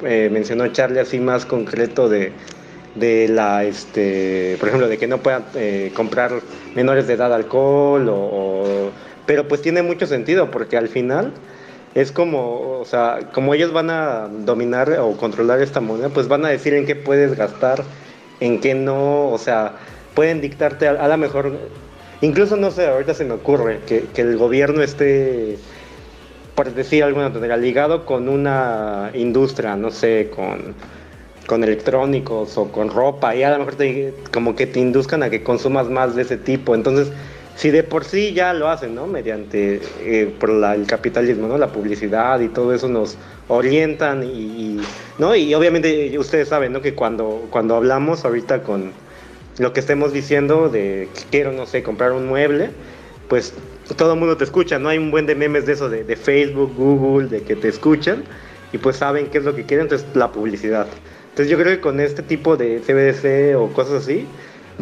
[0.03, 2.37] eh, mencionó Charlie así más concreto de,
[2.95, 6.43] de la, este, por ejemplo, de que no puedan eh, comprar
[6.75, 8.93] menores de edad alcohol o, o-
[9.25, 11.33] pero pues tiene mucho sentido porque al final
[11.93, 16.45] es como, o sea, como ellos van a dominar o controlar esta moneda, pues van
[16.45, 17.85] a decir en qué puedes gastar,
[18.41, 19.75] en qué no, o sea,
[20.13, 21.57] pueden dictarte a, a lo mejor,
[22.19, 25.57] incluso no sé, ahorita se me ocurre que, que el gobierno esté,
[26.55, 30.75] por decir de alguna manera, ligado con una industria, no sé, con,
[31.47, 35.29] con electrónicos o con ropa, y a lo mejor te, como que te induzcan a
[35.29, 37.11] que consumas más de ese tipo, entonces
[37.61, 39.05] si de por sí ya lo hacen, ¿no?
[39.05, 41.59] Mediante eh, por la- el capitalismo, ¿no?
[41.59, 43.17] La publicidad y todo eso nos
[43.49, 44.81] orientan y, y-
[45.19, 45.35] ¿no?
[45.35, 46.81] Y obviamente ustedes saben, ¿no?
[46.81, 48.91] Que cuando, cuando hablamos ahorita con
[49.59, 52.71] lo que estemos diciendo de que quiero, no sé, comprar un mueble,
[53.29, 53.53] pues
[53.95, 54.89] todo el mundo te escucha, ¿no?
[54.89, 58.23] Hay un buen de memes de eso, de, de Facebook, Google, de que te escuchan
[58.73, 60.87] y pues saben qué es lo que quieren, entonces la publicidad.
[61.29, 64.25] Entonces yo creo que con este tipo de CBDC o cosas así,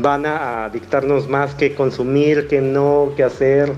[0.01, 3.73] van a, dictarnos más qué consumir, qué no, qué hacer.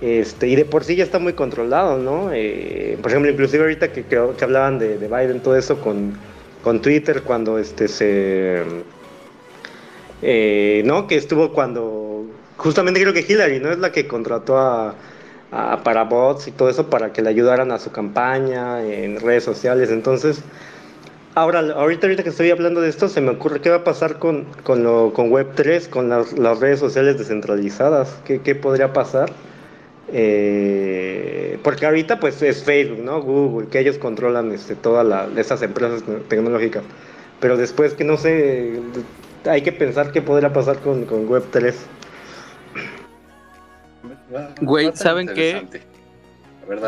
[0.00, 2.30] Este, y de por sí ya está muy controlado, ¿no?
[2.32, 6.14] Eh, por ejemplo, inclusive ahorita que, que, que hablaban de, de, Biden, todo eso con,
[6.62, 8.62] con Twitter, cuando este se...
[10.22, 11.06] Eh, ¿No?
[11.06, 12.24] Que estuvo cuando...
[12.56, 13.70] Justamente creo que Hillary, ¿no?
[13.70, 14.94] Es la que contrató a,
[15.50, 19.44] a, para bots y todo eso para que le ayudaran a su campaña en redes
[19.44, 19.90] sociales.
[19.90, 20.42] Entonces,
[21.40, 24.18] Ahora, ahorita, ahorita que estoy hablando de esto, se me ocurre qué va a pasar
[24.18, 28.20] con, con, lo, con Web3, con las, las redes sociales descentralizadas.
[28.26, 29.32] ¿Qué, qué podría pasar?
[30.12, 33.22] Eh, porque ahorita pues es Facebook, ¿no?
[33.22, 36.82] Google, que ellos controlan este, todas esas empresas tecnológicas.
[37.40, 38.78] Pero después que no sé,
[39.46, 41.74] hay que pensar qué podría pasar con, con Web3.
[44.60, 45.66] Güey, ¿saben qué?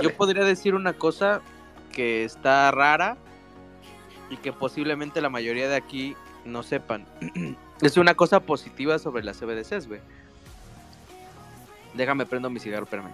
[0.03, 1.41] Yo podría decir una cosa
[1.91, 3.17] que está rara,
[4.33, 6.17] y que posiblemente la mayoría de aquí
[6.47, 7.05] no sepan.
[7.83, 10.01] es una cosa positiva sobre las CBDCs, güey.
[11.95, 13.11] Déjame prendo mi cigarro, espérame.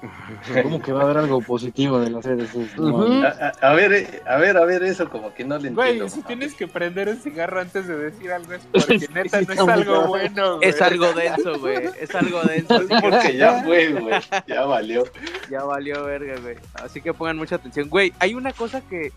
[0.62, 2.78] ¿Cómo que va a haber algo positivo de las CBDCs?
[2.78, 3.22] Ujú.
[3.22, 5.82] A, a- a ver, eh, a ver, a ver, eso como que no le entiendo.
[6.04, 9.52] Güey, si tienes que prender un cigarro antes de decir algo es porque neta no
[9.52, 10.68] es algo bueno, güey.
[10.70, 11.90] Es algo denso, güey.
[12.00, 12.80] Es algo denso.
[13.02, 14.20] Porque ya fue, güey.
[14.46, 15.04] Ya valió.
[15.50, 16.56] ya valió verga, güey.
[16.74, 17.88] Así que pongan mucha atención.
[17.90, 19.12] Güey, hay una cosa que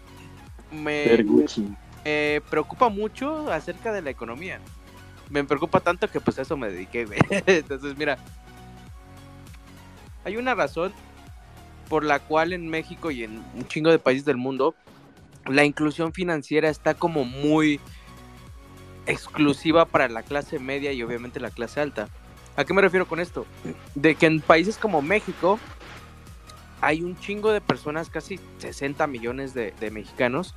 [0.73, 4.59] me, preocupa mucho acerca de la economía.
[5.29, 7.19] Me preocupa tanto que pues a eso me dediqué, güey.
[7.45, 8.17] Entonces, mira.
[10.25, 10.93] Hay una razón
[11.89, 14.73] por la cual en México y en un chingo de países del mundo
[15.45, 17.79] la inclusión financiera está como muy
[19.05, 22.07] exclusiva para la clase media y obviamente la clase alta.
[22.55, 23.45] ¿A qué me refiero con esto?
[23.95, 25.59] De que en países como México
[26.81, 30.55] hay un chingo de personas, casi 60 millones de, de mexicanos,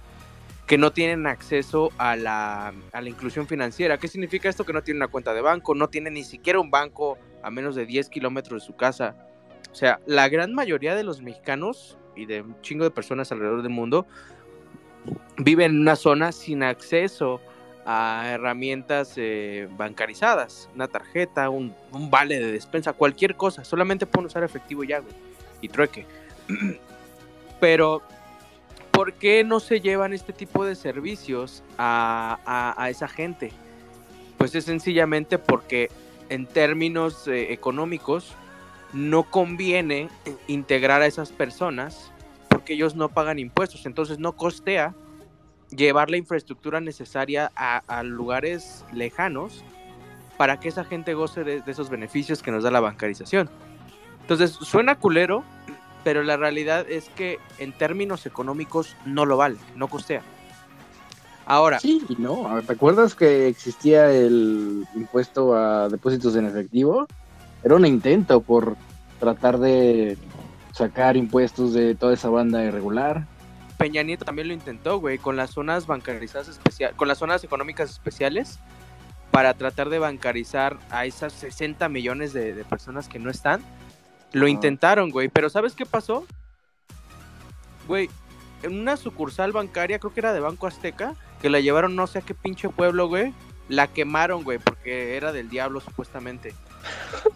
[0.67, 3.99] que no tienen acceso a la, a la inclusión financiera.
[3.99, 4.65] ¿Qué significa esto?
[4.65, 7.77] Que no tienen una cuenta de banco, no tienen ni siquiera un banco a menos
[7.77, 9.15] de 10 kilómetros de su casa.
[9.71, 13.63] O sea, la gran mayoría de los mexicanos y de un chingo de personas alrededor
[13.63, 14.07] del mundo
[15.39, 17.41] viven en una zona sin acceso
[17.85, 23.65] a herramientas eh, bancarizadas, una tarjeta, un, un vale de despensa, cualquier cosa.
[23.65, 25.15] Solamente pueden usar efectivo ya, güey.
[25.61, 26.05] Y trueque.
[27.61, 28.03] Pero,
[28.97, 33.53] ¿por qué no se llevan este tipo de servicios a, esa gente?
[34.39, 35.91] Pues es sencillamente porque
[36.31, 38.33] en términos eh, económicos
[38.95, 40.09] no conviene
[40.47, 42.11] integrar a esas personas
[42.49, 44.95] porque ellos no pagan impuestos, entonces no costea
[45.71, 49.63] llevar la infraestructura necesaria a, a lugares lejanos
[50.39, 53.51] para que esa gente goce de, de esos beneficios que nos da la bancarización.
[54.23, 55.45] Entonces, suena culero,
[56.07, 60.23] pero la realidad es que en términos económicos no lo vale, no costea.
[61.47, 62.49] Ahora, Sí, y no.
[62.65, 67.09] ¿Te acuerdas que existía el impuesto a depósitos en efectivo?
[67.65, 68.77] Era un intento por
[69.19, 70.17] tratar de
[70.71, 73.27] sacar impuestos de toda esa banda irregular.
[73.77, 77.91] Peña Nieto también lo intentó, güey, con las zonas bancarizadas especiales, con las zonas económicas
[77.91, 78.61] especiales,
[79.33, 83.61] para tratar de bancarizar a esas 60 millones de, de personas que no están.
[84.33, 86.27] Lo intentaron, güey, pero ¿sabes qué pasó?
[87.87, 88.11] Güey,
[88.63, 92.19] en una sucursal bancaria, creo que era de Banco Azteca, que la llevaron no sé
[92.19, 93.33] a qué pinche pueblo, güey,
[93.69, 96.55] la quemaron, güey, porque era del diablo supuestamente.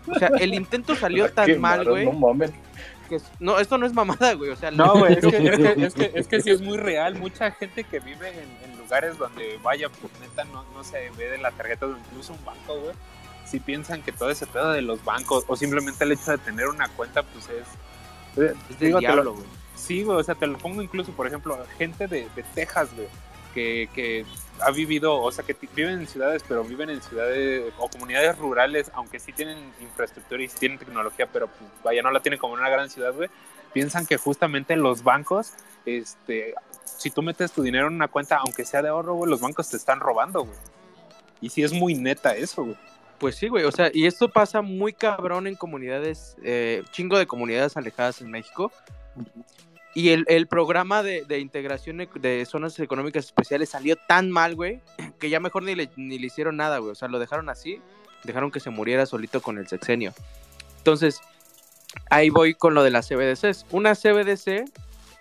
[0.06, 2.52] O sea, el intento salió La tan mal, güey, No mames.
[3.08, 5.84] que no, esto no es mamada, güey, o sea, No, güey, es que, es, que,
[5.86, 7.14] es, que, es que sí es muy real.
[7.16, 11.30] Mucha gente que vive en, en lugares donde, vaya, pues neta, no, no se ve
[11.30, 12.94] de la tarjeta o incluso un banco, güey.
[13.50, 16.68] Si piensan que todo ese pedo de los bancos o simplemente el hecho de tener
[16.68, 17.66] una cuenta, pues es.
[18.42, 19.46] eh, es digo, diablo, güey.
[19.74, 23.08] Sí, güey, o sea, te lo pongo incluso, por ejemplo, gente de, de Texas, güey,
[23.54, 24.24] que, que
[24.60, 28.90] ha vivido, o sea, que viven en ciudades, pero viven en ciudades o comunidades rurales,
[28.94, 32.54] aunque sí tienen infraestructura y sí tienen tecnología, pero pues, vaya, no la tienen como
[32.54, 33.30] en una gran ciudad, güey,
[33.72, 35.54] piensan que justamente los bancos,
[35.86, 39.40] este, si tú metes tu dinero en una cuenta, aunque sea de ahorro, güey, los
[39.40, 40.58] bancos te están robando, güey.
[41.40, 42.76] Y sí es muy neta eso, güey.
[43.20, 47.26] Pues sí, güey, o sea, y esto pasa muy cabrón en comunidades, eh, chingo de
[47.26, 48.72] comunidades alejadas en México.
[49.94, 54.54] Y el, el programa de, de integración ec- de zonas económicas especiales salió tan mal,
[54.54, 54.80] güey,
[55.20, 56.92] que ya mejor ni le, ni le hicieron nada, güey.
[56.92, 57.78] O sea, lo dejaron así,
[58.24, 60.14] dejaron que se muriera solito con el sexenio.
[60.78, 61.20] Entonces,
[62.08, 63.66] ahí voy con lo de las CBDCs.
[63.70, 64.64] Una CBDC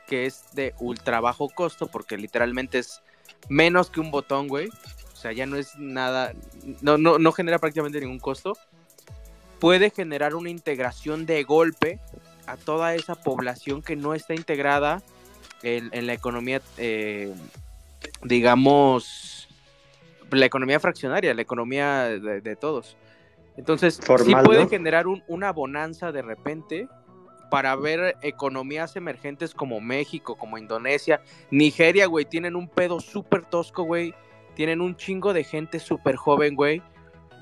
[0.08, 3.02] que es de ultra bajo costo, porque literalmente es
[3.50, 4.70] menos que un botón, güey.
[5.20, 6.32] O sea, ya no es nada,
[6.80, 8.58] no, no, no genera prácticamente ningún costo.
[9.60, 12.00] Puede generar una integración de golpe
[12.48, 15.04] a toda esa población que no está integrada
[15.62, 17.34] en, en la economía, eh,
[18.24, 19.50] digamos,
[20.32, 22.96] la economía fraccionaria, la economía de, de todos.
[23.58, 24.70] Entonces, sí puede ¿no?
[24.70, 26.88] generar un- una bonanza de repente
[27.52, 31.20] para ver economías emergentes como México, como Indonesia,
[31.52, 34.14] Nigeria, güey, tienen un pedo súper tosco, güey.
[34.60, 36.82] Tienen un chingo de gente súper joven, güey.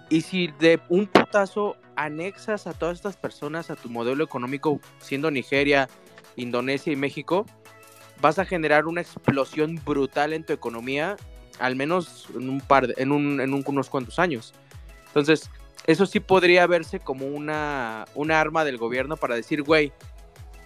[0.07, 5.31] Y si de un putazo anexas a todas estas personas a tu modelo económico, siendo
[5.31, 5.89] Nigeria,
[6.35, 7.47] Indonesia y México,
[8.21, 11.17] vas a generar una explosión brutal en tu economía,
[11.57, 14.53] al menos en un par de- en, un- en un- unos cuantos años.
[15.07, 15.49] Entonces,
[15.87, 19.91] eso sí podría verse como una, una arma del gobierno para decir, güey,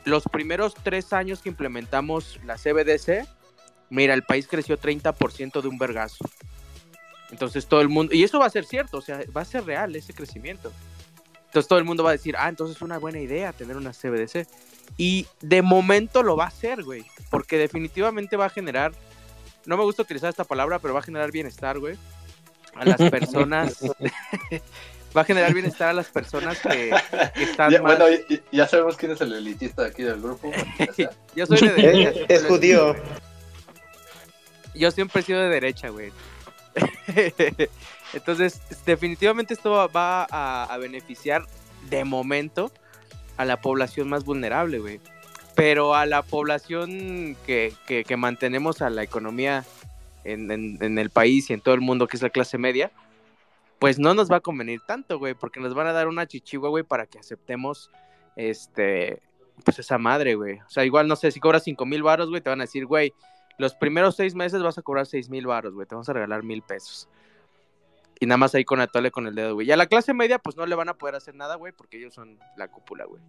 [0.03, 3.25] los primeros tres años que implementamos la CBDC,
[3.91, 6.25] mira, el país creció 30% de un vergazo.
[7.29, 9.63] Entonces todo el mundo, y eso va a ser cierto, o sea, va a ser
[9.65, 10.71] real ese crecimiento.
[11.45, 13.91] Entonces todo el mundo va a decir, ah, entonces es una buena idea tener una
[13.91, 14.47] CBDC.
[14.97, 18.91] Y de momento lo va a hacer, güey, porque definitivamente va a generar
[19.65, 21.95] no me gusta utilizar esta palabra, pero va a generar bienestar, güey,
[22.73, 23.77] a las personas.
[25.15, 26.91] va a generar bienestar a las personas que,
[27.35, 28.17] que están Ya, más- Bueno,
[28.51, 30.49] ya sabemos quién es el elitista de aquí del grupo.
[30.49, 32.25] o sea, Yo soy de.
[32.27, 32.95] Es, es judío.
[34.75, 36.11] Yo siempre he sido de derecha, güey.
[38.13, 41.45] Entonces, definitivamente esto va- a, beneficiar
[41.89, 42.71] de momento
[43.37, 44.99] a la población más vulnerable, güey.
[45.55, 49.65] Pero a la población que, que- mantenemos a la economía
[50.23, 52.91] en, en- el país y en todo el mundo, que es la clase media,
[53.79, 56.69] pues no nos va a convenir tanto, güey, porque nos van a dar una chichigua,
[56.69, 57.89] güey, para que aceptemos,
[58.35, 59.21] este,
[59.65, 60.59] pues esa madre, güey.
[60.59, 62.85] O sea, igual, no sé, si cobras cinco mil varos, güey, te van a decir,
[62.85, 63.13] güey,
[63.57, 66.43] los primeros seis meses vas a cobrar seis mil varos, güey, te vamos a regalar
[66.43, 67.09] mil pesos.
[68.19, 69.67] Y nada más ahí con atole con el dedo, güey.
[69.67, 71.97] Y a la clase media, pues no le van a poder hacer nada, güey, porque
[71.97, 73.21] ellos son la cúpula, güey.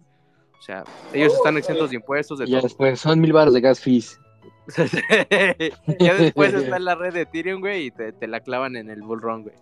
[0.59, 2.67] O sea, ellos están exentos de impuestos, de Y ya todo.
[2.67, 4.19] después son mil baros de gas fees.
[5.99, 8.89] ya después está en la red de Ethereum, güey, y te, te la clavan en
[8.89, 9.55] el bullrun, güey.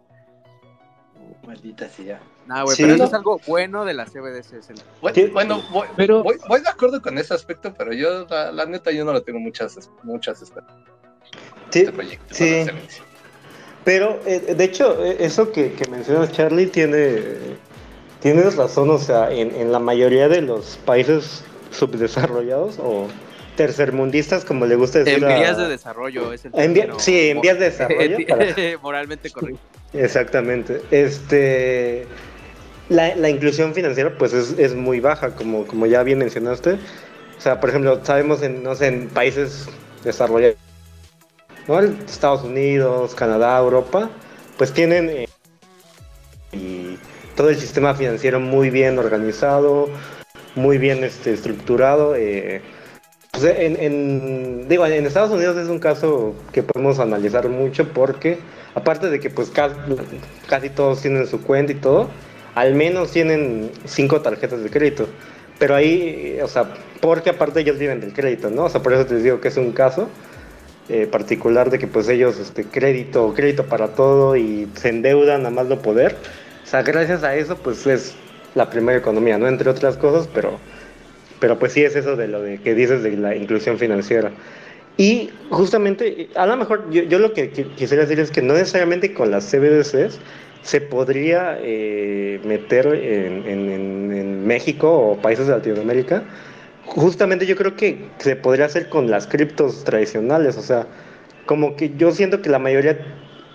[1.46, 2.20] Maldita sea.
[2.48, 2.84] Nah, güey, Sí.
[2.84, 4.70] pero eso es algo bueno de las CBDCs.
[4.70, 8.52] el- Bueno, bueno, voy, Pero- voy, voy de acuerdo con ese aspecto, pero yo, la,
[8.52, 10.46] la neta, yo no le tengo muchas, muchas Sí,
[11.80, 12.36] este proyecto.
[12.36, 12.66] sí.
[13.84, 17.20] Pero, eh, de hecho, eh, eso que, que mencionas, Charlie, tiene,
[18.20, 18.90] tienes razón.
[18.92, 23.08] O sea, en, en la mayoría de los países subdesarrollados o
[23.56, 25.24] tercermundistas, como le gusta decir.
[25.24, 28.18] En a- vías de desarrollo es el en vía- término sí, en vías de desarrollo.
[28.28, 29.60] para- moralmente correcto.
[29.94, 30.82] Exactamente.
[30.92, 32.06] Este,
[32.90, 36.74] la, la inclusión financiera, pues, es, es muy baja, como, como ya bien mencionaste.
[37.38, 39.68] O sea, por ejemplo, sabemos en, no sé, en países
[40.04, 40.58] desarrollados,
[41.68, 41.80] ¿no?
[41.80, 44.10] Estados Unidos, Canadá, Europa,
[44.58, 46.98] pues tienen eh,
[47.36, 49.90] todo el sistema financiero muy bien organizado,
[50.56, 52.16] muy bien este, estructurado.
[52.16, 52.62] eh,
[53.32, 53.44] pues,
[54.68, 58.38] digo, en Estados Unidos es un caso que podemos analizar mucho porque,
[58.76, 62.10] aparte de que pues casi, todos tienen su cuenta y todo,
[62.56, 65.08] al menos tienen cinco tarjetas de crédito.
[65.60, 68.66] Pero ahí, o sea, porque aparte ellos viven del crédito, ¿no?
[68.66, 70.10] O sea, por eso te digo que es un caso
[70.90, 75.50] eh, particular de que pues ellos, este, crédito, crédito para todo y se endeudan a
[75.50, 76.16] más no poder.
[76.64, 78.16] O sea, gracias a eso, pues es
[78.56, 79.48] la primera economía, ¿no?
[79.48, 80.60] Entre otras cosas, pero,
[81.40, 84.32] pero pues sí es eso de lo de que dices de la inclusión financiera.
[84.98, 88.54] Y justamente, a lo mejor yo, yo lo que qui- quisiera decir es que no
[88.54, 90.20] necesariamente con las CBDCs
[90.62, 93.70] se podría eh, meter en, en-
[94.14, 96.24] en- México o países de Latinoamérica.
[96.86, 100.88] Justamente yo creo que se podría hacer con las criptos tradicionales, o sea,
[101.46, 102.98] como que yo siento que la mayoría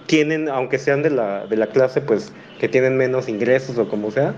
[0.06, 4.10] tienen, aunque sean de la, de la clase, pues que tienen menos ingresos o como
[4.10, 4.34] sea,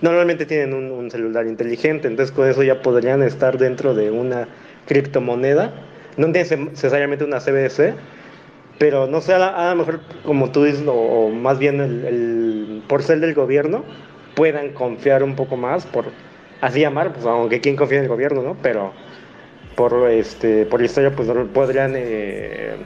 [0.00, 4.48] normalmente tienen un celular inteligente, entonces con eso ya podrían estar dentro de una
[4.86, 5.72] criptomoneda,
[6.16, 7.94] no necesariamente una CBDC,
[8.78, 12.82] pero no sé, a, lo mejor como tú dices, o, o más bien el, el-
[12.88, 13.84] por del gobierno,
[14.34, 16.06] puedan confiar un poco más, por
[16.60, 18.56] así llamar, pues aunque quién confía en el gobierno, ¿no?
[18.62, 18.92] Pero
[19.76, 22.76] por este por historia pues podrían eh,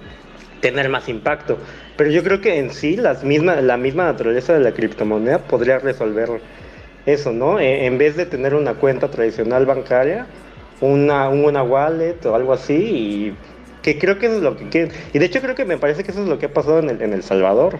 [0.60, 1.58] tener más impacto.
[1.96, 5.78] Pero yo creo que en sí las misma, la misma naturaleza de la criptomoneda podría
[5.78, 6.40] resolver
[7.06, 7.58] eso, ¿no?
[7.60, 10.26] Eh, en vez de tener una cuenta tradicional bancaria,
[10.80, 13.36] una, una wallet o algo así, y
[13.82, 14.92] que creo que eso es lo que quieren.
[15.12, 16.90] Y de hecho creo que me parece que eso es lo que ha pasado en
[16.90, 17.78] El, en el Salvador,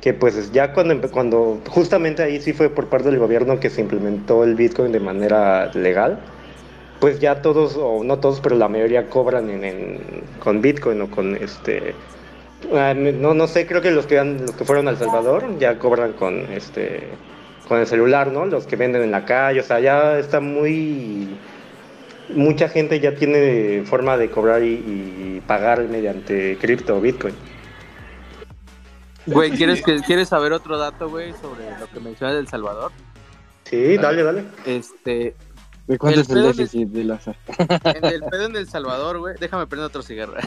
[0.00, 3.80] que pues ya cuando, cuando justamente ahí sí fue por parte del gobierno que se
[3.80, 6.18] implementó el Bitcoin de manera legal,
[7.00, 10.00] pues ya todos, o no todos, pero la mayoría cobran en,
[10.38, 11.94] con Bitcoin o con este...
[12.74, 15.58] ah, No, no sé, creo que los que, han- los que fueron a El Salvador
[15.58, 17.08] ya cobran con este
[17.68, 18.44] con el celular, ¿no?
[18.46, 21.28] Los que venden en la calle, o sea, ya está muy...
[22.34, 27.34] Mucha gente ya tiene forma de cobrar y, y pagar mediante cripto o Bitcoin.
[29.26, 32.90] Güey, ¿quieres, que, ¿quieres saber otro dato, güey, sobre lo que mencionas de El Salvador?
[33.64, 34.44] Sí, dale, dale.
[34.66, 35.34] Este,
[35.86, 37.20] ¿De cuánto El es el déficit de la
[37.94, 40.34] en el pedo en El Salvador, güey, déjame prender otro cigarro.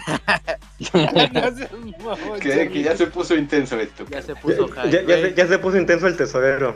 [2.41, 4.05] Que, que ya se puso intenso esto.
[4.09, 5.21] ya se Ya, puso high, ya- ya güey.
[5.21, 6.75] se, ya se puso intenso el tesorero.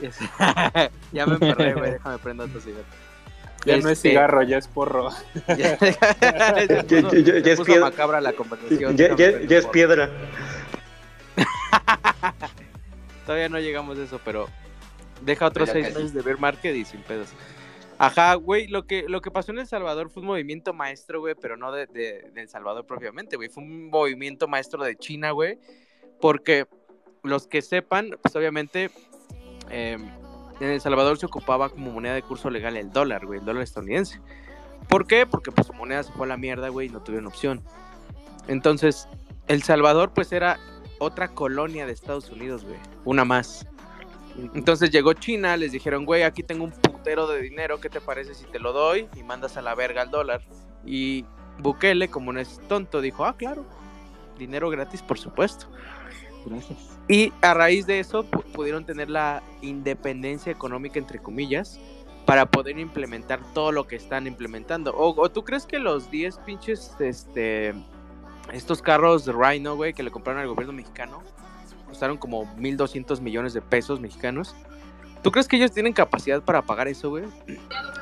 [1.12, 2.84] ya me emperré, güey, déjame prender otro cigarro.
[3.64, 5.10] Ya no es Este, cigarro, ya es porro.
[5.56, 7.80] Ya, es piedra.
[7.80, 8.96] macabra la conversación.
[8.96, 10.10] Ya, es piedra.
[13.26, 14.48] Todavía no llegamos a eso, pero
[15.22, 15.98] deja otros seis casi.
[15.98, 17.28] meses de ver market y sin pedos.
[17.98, 21.34] Ajá, güey, lo que, lo que pasó en El Salvador fue un movimiento maestro, güey,
[21.34, 23.48] pero no de, de, de El Salvador propiamente, güey.
[23.48, 25.58] Fue un movimiento maestro de China, güey,
[26.20, 26.66] porque
[27.24, 28.90] los que sepan, pues obviamente
[29.70, 29.98] eh,
[30.60, 33.62] en El Salvador se ocupaba como moneda de curso legal el dólar, güey, el dólar
[33.62, 34.20] estadounidense.
[34.88, 35.26] ¿Por qué?
[35.26, 37.62] Porque pues su moneda se fue a la mierda, güey, y no tuvieron opción.
[38.46, 39.08] Entonces,
[39.46, 40.58] El Salvador pues era
[40.98, 42.78] otra colonia de Estados Unidos, güey.
[43.04, 43.66] Una más.
[44.54, 48.34] Entonces llegó China, les dijeron, güey, aquí tengo un putero de dinero, ¿qué te parece
[48.34, 50.42] si te lo doy y mandas a la verga al dólar?
[50.84, 51.24] Y
[51.58, 53.66] Bukele, como no es tonto, dijo, ah, claro,
[54.38, 55.66] dinero gratis, por supuesto.
[56.48, 56.78] Gracias.
[57.08, 61.78] Y a raíz de eso pu- pudieron tener la independencia económica, entre comillas,
[62.26, 64.92] para poder implementar todo lo que están implementando.
[64.94, 67.74] ¿O, o tú crees que los 10 pinches, este,
[68.52, 71.22] estos carros de Rhino, güey, que le compraron al gobierno mexicano,
[71.86, 74.54] costaron como 1.200 millones de pesos mexicanos?
[75.22, 77.24] ¿Tú crees que ellos tienen capacidad para pagar eso, güey?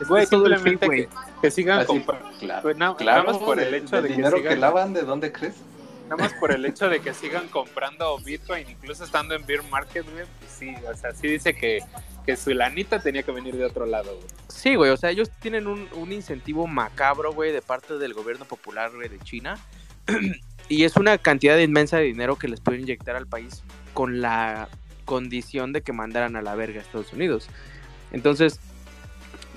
[0.00, 1.08] Es- Güey, es simplemente fin, que,
[1.40, 2.28] que sigan comprando.
[2.38, 4.92] claro, Pues na- claro, nada más por el hecho de que dinero que sigan- lavan,
[4.92, 5.54] ¿de dónde crees?
[6.08, 10.04] Nada más por el hecho de que sigan comprando Bitcoin, incluso estando en Bear Market,
[10.10, 11.80] güey, pues sí, o sea, sí dice que,
[12.24, 14.28] que su lanita tenía que venir de otro lado, güey.
[14.48, 18.44] Sí, güey, o sea, ellos tienen un, un incentivo macabro, güey, de parte del gobierno
[18.44, 19.58] popular, güey, de China.
[20.68, 24.68] y es una cantidad inmensa de dinero que les pueden inyectar al país con la
[25.04, 27.48] condición de que mandaran a la verga a Estados Unidos.
[28.12, 28.60] Entonces,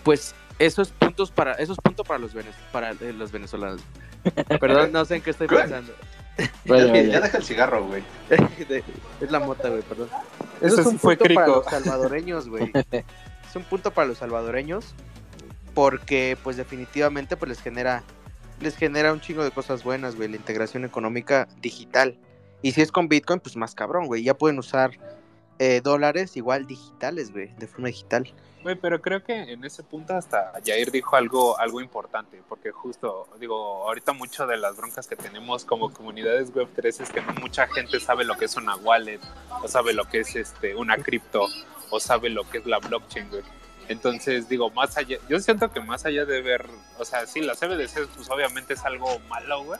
[0.04, 3.82] pues, esos puntos para, esos puntos para los, venez- para eh, los venezolanos.
[4.60, 5.93] Perdón, no sé en qué estoy pensando.
[6.65, 7.03] Vaya, Ya, vaya.
[7.03, 8.03] ya deja el cigarro, güey.
[9.21, 10.09] Es la mota, güey, perdón.
[10.61, 12.71] Eso Eso es un fue punto para los salvadoreños, güey.
[12.91, 14.93] es un punto para los salvadoreños
[15.73, 18.03] porque, pues, definitivamente, pues, les genera,
[18.59, 22.17] les genera un chingo de cosas buenas, güey, la integración económica digital.
[22.61, 24.23] Y si es con Bitcoin, pues, más cabrón, güey.
[24.23, 24.91] Ya pueden usar
[25.60, 28.34] eh, dólares igual digitales, güey, de forma digital.
[28.64, 33.28] Güey, pero creo que en ese punto hasta Jair dijo algo, algo importante, porque justo,
[33.39, 33.55] digo,
[33.88, 37.68] ahorita mucho de las broncas que tenemos como comunidades web 3 es que no mucha
[37.68, 39.22] gente sabe lo que es una wallet,
[39.64, 41.47] o sabe lo que es este una cripto,
[41.89, 43.43] o sabe lo que es la blockchain, güey.
[43.88, 46.66] Entonces, digo, más allá, yo siento que más allá de ver,
[46.97, 49.80] o sea, sí, las CBDC, pues obviamente es algo malo, güey,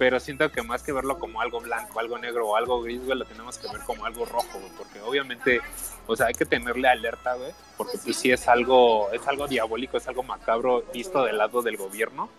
[0.00, 3.18] pero siento que más que verlo como algo blanco, algo negro o algo gris, güey,
[3.18, 5.60] lo tenemos que ver como algo rojo, güey, porque obviamente
[6.06, 9.98] o sea, hay que tenerle alerta, güey, porque pues sí es algo, es algo diabólico,
[9.98, 12.30] es algo macabro visto del lado del gobierno,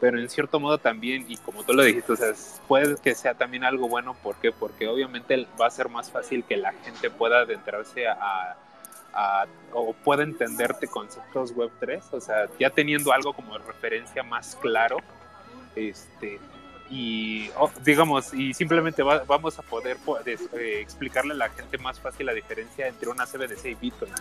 [0.00, 2.32] pero en cierto modo también, y como tú lo dijiste, o sea,
[2.68, 4.52] puede que sea también algo bueno, ¿por qué?
[4.52, 8.56] Porque obviamente va a ser más fácil que la gente pueda adentrarse a,
[9.12, 14.56] a- o pueda entenderte conceptos web 3, o sea, ya teniendo algo como referencia más
[14.62, 14.98] claro,
[15.76, 16.38] este,
[16.92, 21.98] y oh, digamos y simplemente va- vamos a poder eh, explicarle a la gente más
[21.98, 24.12] fácil la diferencia entre una CBDC y Bitcoin.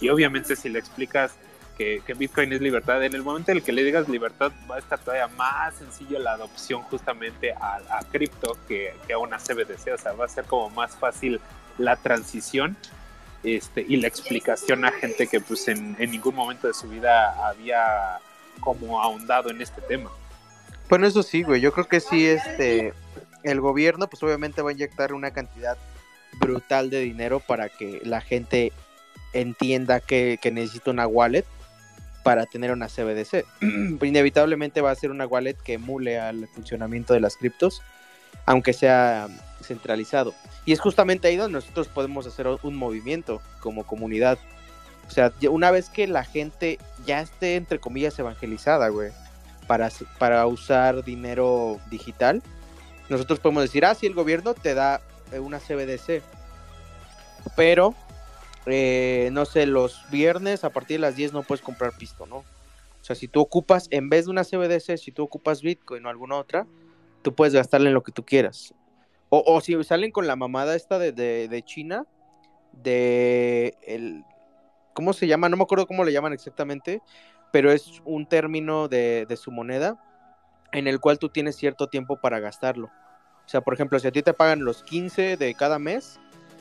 [0.00, 1.34] Y obviamente si le explicas
[1.76, 4.76] que, que Bitcoin es libertad en el momento en el que le digas libertad va
[4.76, 9.36] a estar todavía más sencillo la adopción justamente a, a cripto que, que a una
[9.36, 11.38] CBDC o sea va a ser como más fácil
[11.76, 12.78] la transición
[13.44, 17.46] este, y la explicación a gente que pues en, en ningún momento de su vida
[17.46, 18.20] había
[18.60, 20.10] como ahondado en este tema
[20.88, 21.60] Bueno, eso sí, güey.
[21.60, 22.92] Yo creo que sí, este,
[23.42, 25.76] el gobierno, pues obviamente va a inyectar una cantidad
[26.38, 28.72] brutal de dinero para que la gente
[29.32, 31.44] entienda que, que necesita una wallet
[32.22, 33.44] para tener una CBDC.
[34.02, 37.82] Inevitablemente va a ser una wallet que emule al funcionamiento de las criptos,
[38.46, 39.28] aunque sea
[39.62, 40.34] centralizado.
[40.64, 44.38] Y es justamente ahí donde nosotros podemos hacer un movimiento como comunidad.
[45.08, 49.12] O sea, una vez que la gente ya esté, entre comillas, evangelizada, güey,
[49.66, 52.42] para, para usar dinero digital,
[53.08, 55.00] nosotros podemos decir, ah, sí, el gobierno te da
[55.32, 56.22] eh, una CBDC,
[57.54, 57.94] pero,
[58.66, 62.38] eh, no sé, los viernes a partir de las 10 no puedes comprar pisto, ¿no?
[62.38, 66.08] O sea, si tú ocupas, en vez de una CBDC, si tú ocupas Bitcoin o
[66.08, 66.66] alguna otra,
[67.22, 68.74] tú puedes gastarle en lo que tú quieras.
[69.28, 72.06] O, o si salen con la mamada esta de, de, de China,
[72.72, 74.24] de el,
[74.92, 75.48] ¿cómo se llama?
[75.48, 77.00] No me acuerdo cómo le llaman exactamente,
[77.52, 79.96] pero es un término de, de su moneda
[80.72, 82.86] en el cual tú tienes cierto tiempo para gastarlo.
[82.86, 86.18] O sea, por ejemplo, si a ti te pagan los 15 de cada mes,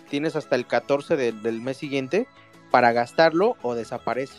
[0.09, 2.27] tienes hasta el 14 de- del mes siguiente
[2.71, 4.37] para gastarlo o desaparece.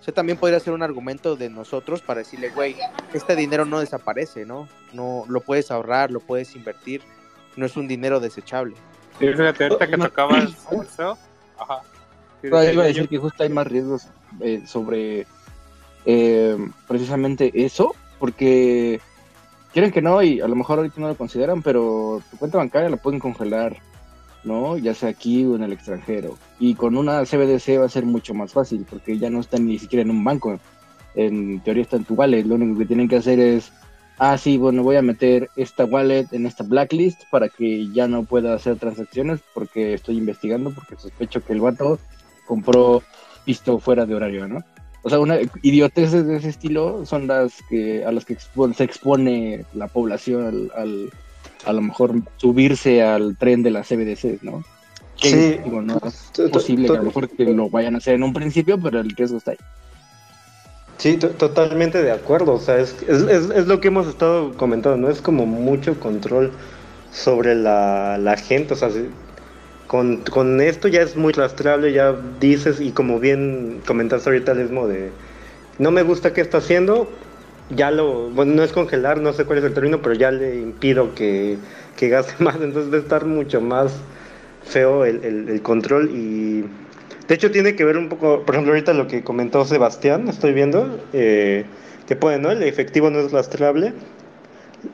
[0.00, 2.76] O sea, también podría ser un argumento de nosotros para decirle, güey,
[3.12, 4.68] este dinero no desaparece, ¿no?
[4.92, 7.02] No lo puedes ahorrar, lo puedes invertir,
[7.56, 8.74] no es un dinero desechable.
[9.18, 10.04] Sí, fíjate, ahorita que No.
[10.06, 11.18] tocabas eso,
[11.58, 11.80] ajá.
[12.40, 14.06] Sí, Iba, a yo- decir que justo hay más riesgos
[14.40, 15.26] eh, sobre
[16.04, 19.00] eh, precisamente eso, porque
[19.72, 22.88] quieren que no, y a lo mejor ahorita no lo consideran, pero tu cuenta bancaria
[22.88, 23.76] la pueden congelar,
[24.44, 24.78] ¿no?
[24.78, 26.36] Ya sea aquí o en el extranjero.
[26.58, 29.78] Y con una CBDC va a ser mucho más fácil, porque ya no está ni
[29.78, 30.58] siquiera en un banco.
[31.14, 32.44] En teoría está en tu wallet.
[32.44, 33.72] Lo único que tienen que hacer es,
[34.18, 38.24] ah, sí, bueno, voy a meter esta wallet en esta blacklist para que ya no
[38.24, 41.98] pueda hacer transacciones, porque estoy investigando, porque sospecho que el vato
[42.46, 43.02] compró
[43.44, 44.62] pisto fuera de horario, ¿no?
[45.02, 48.84] O sea, una idioteces de ese estilo son las que a las que expo- se
[48.84, 51.10] expone la población al, al-
[51.64, 54.64] a lo mejor subirse al tren de las CBDC, ¿no?
[55.20, 55.60] Que, Sí.
[55.64, 58.32] digo, no es posible que a lo mejor que lo vayan a hacer en un
[58.32, 59.56] principio, pero el riesgo está ahí.
[60.98, 62.54] Sí, to- totalmente de acuerdo.
[62.54, 65.10] O sea, es, es, es- es lo que hemos estado comentando, ¿no?
[65.10, 66.52] Es como mucho control
[67.12, 68.74] sobre la, la gente.
[68.74, 69.08] O sea, si-
[69.88, 74.86] con, con esto ya es muy rastreable, ya dices, y como bien comentaste ahorita mismo
[74.88, 75.12] de,
[75.78, 77.18] no me gusta qué está haciendo,
[77.70, 80.60] ya lo, bueno, no es congelar, no sé cuál es el término, pero ya le
[80.60, 81.58] impido que,
[81.96, 82.56] que gaste más.
[82.56, 83.92] Entonces debe estar mucho más
[84.62, 86.62] feo el, el- el control y
[87.26, 90.52] de hecho tiene que ver un poco, por ejemplo ahorita lo que comentó Sebastián, estoy
[90.52, 91.66] viendo, eh,
[92.06, 92.50] que pone, ¿no?
[92.50, 93.94] El efectivo no es rastreable,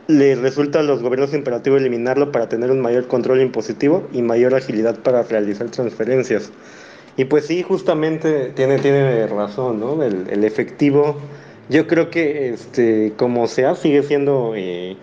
[0.06, 4.54] le resulta a los gobiernos imperativo eliminarlo para tener un mayor control impositivo y mayor
[4.54, 6.50] agilidad para realizar transferencias.
[7.16, 10.02] Y pues sí, justamente tiene, tiene razón, ¿no?
[10.02, 11.16] El, efectivo,
[11.68, 14.96] yo creo que este, como sea, sigue siendo eh,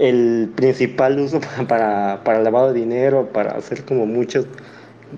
[0.00, 4.46] el principal uso para, para lavado de dinero, para hacer como muchos,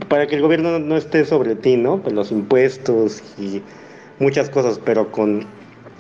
[0.09, 2.02] para que el gobierno no esté sobre ti, ¿no?
[2.02, 3.62] Pues los impuestos y
[4.18, 5.46] muchas cosas, pero con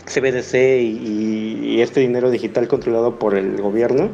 [0.06, 4.10] CBDC y, este dinero digital controlado por el gobierno,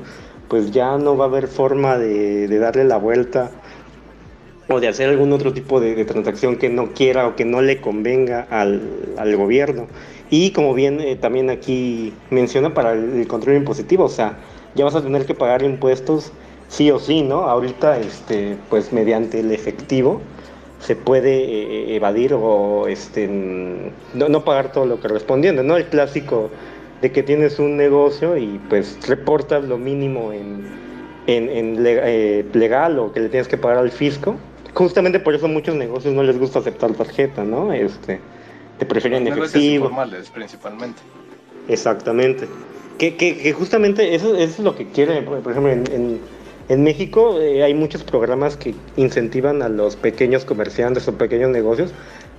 [0.49, 3.51] pues ya no va a haber forma de, darle la vuelta
[4.68, 7.80] o de hacer algún otro tipo de, transacción que no quiera o que no le
[7.80, 8.82] convenga al,
[9.16, 9.86] al gobierno.
[10.28, 14.38] Y como bien eh, también aquí menciona para el, el control impositivo, o sea,
[14.74, 16.32] ya vas a tener que pagar impuestos
[16.68, 17.43] sí o sí, ¿no?
[17.43, 20.20] Ahorita, este, pues mediante el efectivo
[20.83, 25.76] se puede eh, evadir o este, no, no pagar todo lo que correspondiente, ¿no?
[25.76, 26.51] El clásico
[27.01, 30.66] de que tienes un negocio y pues reportas lo mínimo en,
[31.28, 34.37] en, en eh, legal o que le tienes que pagar al fisco.
[34.74, 37.72] Justamente por eso a muchos negocios no les gusta aceptar tarjeta, ¿no?
[37.72, 38.20] Este,
[38.78, 39.85] te prefieren Los efectivo.
[39.85, 41.01] informales, principalmente.
[41.68, 42.49] Exactamente.
[42.99, 46.20] Que, que, que justamente eso, eso es lo que quiere, por por ejemplo, en, en,
[46.69, 51.91] en México eh, hay muchos programas que incentivan a los pequeños comerciantes o pequeños negocios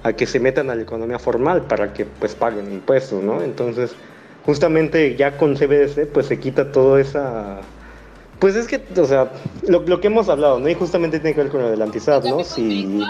[0.03, 3.41] a que se metan a la economía formal para que pues paguen impuestos, ¿no?
[3.41, 3.95] Entonces,
[4.45, 7.59] justamente ya con CBDC pues se quita toda esa...
[8.39, 9.32] Pues es que, o sea,
[9.67, 10.67] lo, lo que hemos hablado, ¿no?
[10.67, 12.43] Y justamente tiene que ver con lo del antisad, ¿no?
[12.43, 13.01] Si,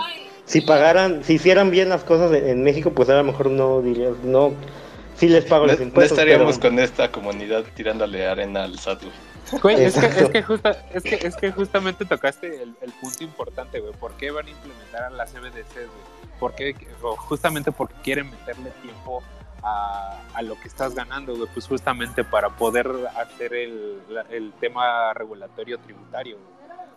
[0.46, 3.82] si pagaran, si hicieran bien las cosas en, en México, pues a lo mejor no
[3.82, 4.52] dirías, no,
[5.18, 6.20] sí les pago No, los no impuestos.
[6.20, 9.02] estaríamos pero- con esta comunidad tirándole arena al SAT.
[9.02, 9.14] güey.
[9.62, 13.24] Güey, es que, es, que justa- es, que, es que justamente tocaste el, el punto
[13.24, 13.94] importante, güey.
[13.94, 16.40] ¿Por qué van a implementar a las CBDCs, güey?
[16.40, 16.76] ¿Por qué?
[17.02, 19.22] O justamente porque quieren meterle tiempo
[19.62, 21.48] a, a lo que estás ganando, güey.
[21.54, 26.54] Pues justamente para poder hacer el tema regulatorio tributario, güey.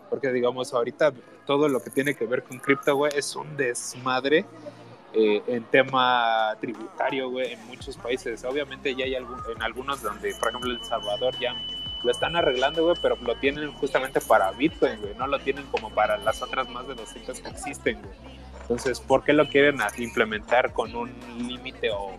[0.09, 1.11] Porque, digamos, ahorita
[1.45, 4.45] todo lo que tiene que ver con cripto, güey, es un desmadre
[5.13, 8.43] eh, en tema tributario, güey, en muchos países.
[8.45, 11.53] Obviamente ya hay algún, en algunos donde, por ejemplo, El Salvador ya
[12.03, 15.89] lo están arreglando, güey, pero lo tienen justamente para Bitcoin, güey, no lo tienen como
[15.89, 18.37] para las otras más de 200 que existen, güey.
[18.61, 22.17] Entonces, ¿por qué lo quieren implementar con un límite o, o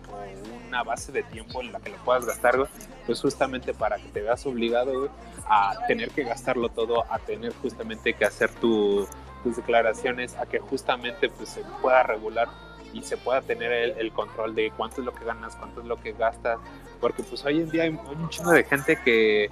[0.67, 2.69] una base de tiempo en la que lo puedas gastar, güey?
[3.05, 5.11] Pues justamente para que te veas obligado, güey,
[5.47, 9.07] a tener que gastarlo todo, a tener justamente que hacer tu-
[9.43, 12.47] tus declaraciones, a que justamente pues se pueda regular
[12.93, 15.87] y se pueda tener el, el control de cuánto es lo que ganas, cuánto es
[15.87, 16.57] lo que gastas,
[16.99, 19.49] porque pues hoy en día hay un chingo de gente que,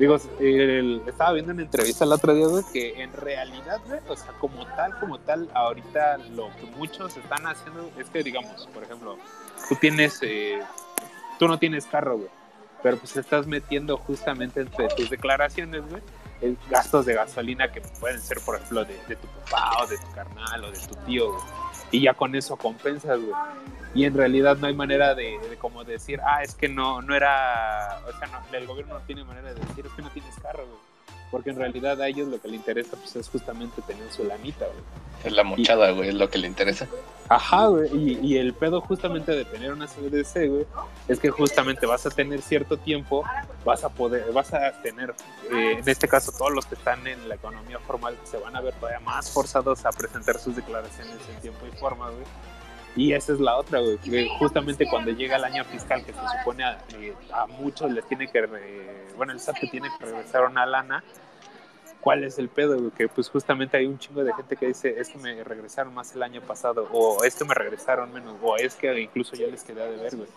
[0.00, 0.16] digo,
[1.06, 4.66] estaba viendo una entrevista el otro día, güey, que en realidad, güey, o sea, como
[4.68, 9.18] tal, como tal, ahorita lo que muchos están haciendo es que, digamos, por ejemplo,
[9.68, 10.58] tú tienes, eh,
[11.38, 12.30] tú no tienes carro, güey,
[12.82, 16.02] pero pues estás metiendo justamente entre tus declaraciones, güey,
[16.70, 20.10] gastos de gasolina que pueden ser, por ejemplo, de, de tu papá o de tu
[20.12, 21.42] carnal o de tu tío, güey.
[21.90, 23.34] Y ya con eso compensas, güey.
[23.94, 27.14] Y en realidad no hay manera de, de como decir, ah, es que no, no
[27.14, 30.34] era, o sea, no, el gobierno no tiene manera de decir, es que no tienes
[30.40, 30.90] carro, güey.
[31.30, 34.66] Porque en realidad a ellos lo que les interesa pues es justamente tener su lanita,
[34.66, 34.80] güey.
[35.24, 36.88] Es la mochada, güey, es lo que le interesa.
[37.28, 37.88] Ajá, güey.
[37.96, 40.66] Y, y el pedo justamente de tener una CBDC, güey,
[41.06, 43.24] es que justamente vas a tener cierto tiempo,
[43.64, 45.14] vas a poder, vas a tener,
[45.52, 48.60] eh, en este caso, todos los que están en la economía formal se van a
[48.60, 52.24] ver todavía más forzados a presentar sus declaraciones en tiempo y forma, güey.
[52.96, 56.18] Y esa es la otra, güey, que justamente cuando llega el año fiscal, que se
[56.38, 60.04] supone a, eh, a muchos les tiene que, re- bueno, el SAT te tiene que
[60.06, 61.04] regresar una lana,
[62.00, 62.76] ¿cuál es el pedo?
[62.78, 62.90] güey?
[62.90, 66.14] Que pues justamente hay un chingo de gente que dice, es que me regresaron más
[66.14, 69.62] el año pasado, o es que me regresaron menos, o es que incluso ya les
[69.62, 70.28] quedé de ver, güey.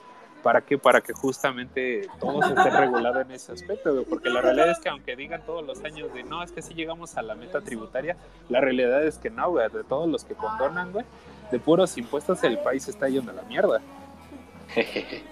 [0.43, 0.77] ¿Para qué?
[0.77, 4.03] Para que justamente todo se esté regulado en ese aspecto, güey.
[4.03, 6.73] Porque la realidad es que aunque digan todos los años de no, es que sí
[6.73, 8.17] llegamos a la meta tributaria,
[8.49, 9.69] la realidad es que no, güey.
[9.69, 11.05] De todos los que condonan, güey,
[11.53, 13.79] de puros impuestos el país está yendo a la mierda.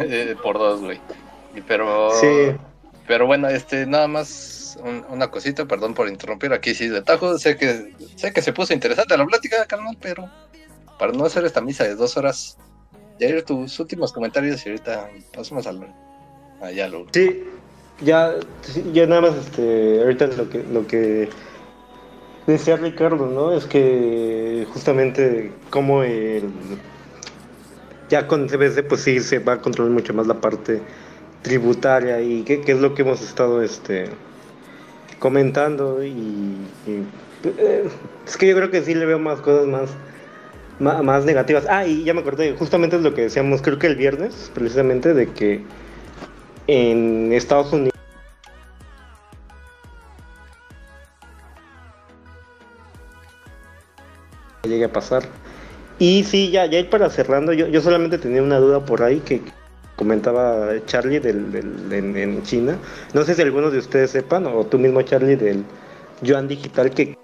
[0.00, 1.00] Eh, Por dos, güey.
[1.66, 2.52] Pero, Sí,
[3.08, 7.36] pero bueno, este, nada más un- una cosita, perdón por interrumpir aquí sí de tajo.
[7.36, 10.30] Sé que, sé que se puso interesante la plática, carnal, pero
[11.00, 12.56] para no hacer esta misa de dos horas,
[13.18, 15.92] Jair, tus últimos comentarios y ahorita pasamos al,
[16.60, 17.42] allá lo sí,
[18.00, 18.34] ya,
[18.92, 21.28] ya nada más, este, ahorita lo que, lo que
[22.52, 23.52] decía Ricardo, ¿no?
[23.52, 26.02] Es que justamente como
[28.08, 30.80] ya con CBC, pues sí, se va a controlar mucho más la parte
[31.42, 34.06] tributaria y que es lo que hemos estado, este,
[35.18, 37.88] comentando y, eh,
[38.26, 39.90] es que yo creo que sí le veo más cosas más
[40.80, 41.66] más negativas.
[41.68, 45.12] Ah, y ya me acordé, justamente es lo que decíamos, creo que el viernes, precisamente,
[45.12, 45.62] de que
[46.68, 47.97] en Estados Unidos
[54.68, 55.24] llegue a pasar.
[55.98, 59.18] Y sí, ya, ya ir para cerrando, yo, yo solamente tenía una duda por ahí
[59.20, 59.42] que
[59.96, 62.76] comentaba Charlie del, del- en, en China.
[63.14, 65.64] No sé si algunos de ustedes sepan, o tú mismo Charlie, del
[66.22, 67.16] yuan digital que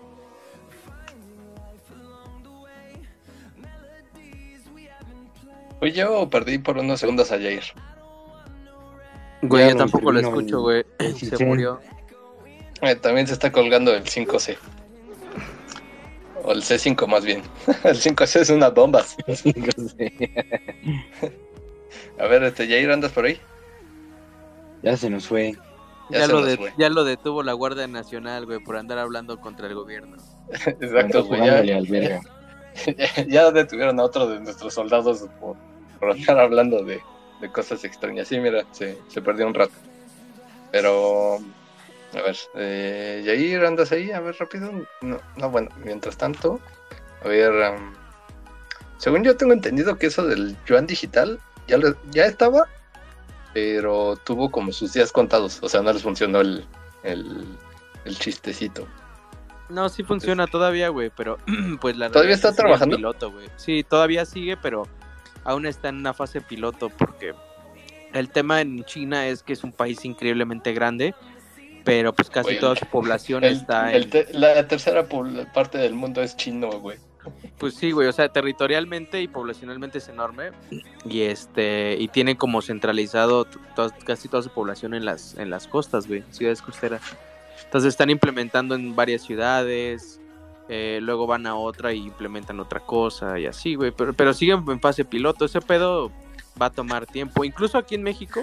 [5.78, 7.62] Fui yo perdí por unos segundos a Jair.
[9.42, 10.84] Güey, yo tampoco lo escucho, güey.
[11.16, 11.80] Se murió.
[12.80, 14.56] Eh, también se está colgando el 5C.
[16.44, 17.42] O el C5 más bien.
[17.84, 19.04] El 5C es una bomba.
[22.18, 23.40] A ver, este Jair, ¿andas por ahí?
[24.82, 25.56] ya se nos fue.
[26.10, 26.72] Ya lo nos de- fue.
[26.76, 30.16] ya lo detuvo la Guardia Nacional, güey, por andar hablando contra el gobierno.
[30.50, 31.40] Exacto, güey.
[31.46, 31.62] Ya,
[33.26, 35.56] ya detuvieron a otro de nuestros soldados por,
[35.98, 37.00] por andar hablando de,
[37.40, 38.28] de cosas extrañas.
[38.28, 39.72] Sí, mira, se, se perdió un rato.
[40.70, 41.38] Pero,
[42.16, 44.10] a ver, eh, Yair, ¿andas ahí?
[44.12, 44.70] A ver, rápido.
[45.00, 46.60] No, no, bueno, mientras tanto,
[47.24, 47.52] a ver,
[48.98, 52.68] según yo tengo entendido que eso del yuan digital ya, le- ya estaba,
[53.52, 55.58] pero tuvo como sus días contados.
[55.62, 56.64] O sea, no les funcionó el,
[57.02, 57.46] el,
[58.04, 58.86] el chistecito.
[59.68, 61.38] No, sí funciona todavía, güey, pero
[61.80, 62.96] pues la ¿Todavía está trabajando?
[62.96, 63.48] piloto, güey.
[63.56, 64.86] Sí, todavía sigue, pero
[65.44, 67.34] aún está en una fase piloto porque
[68.12, 71.14] el tema en China es que es un país increíblemente grande,
[71.84, 74.10] pero pues casi Güey, toda su población El- está el en...
[74.10, 75.06] te- la tercera
[75.52, 76.98] parte del mundo es chino, güey.
[77.58, 80.50] Pues sí, güey, o sea, territorialmente y poblacionalmente es enorme
[81.06, 85.66] y este y tiene como centralizado to- casi toda su población en las en las
[85.66, 87.00] costas, güey, ciudades costeras.
[87.64, 90.20] Entonces están implementando en varias ciudades,
[90.68, 94.62] eh, luego van a otra y implementan otra cosa y así, güey, pero pero siguen
[94.68, 96.10] en fase piloto, ese pedo
[96.60, 98.42] va a tomar tiempo, incluso aquí en México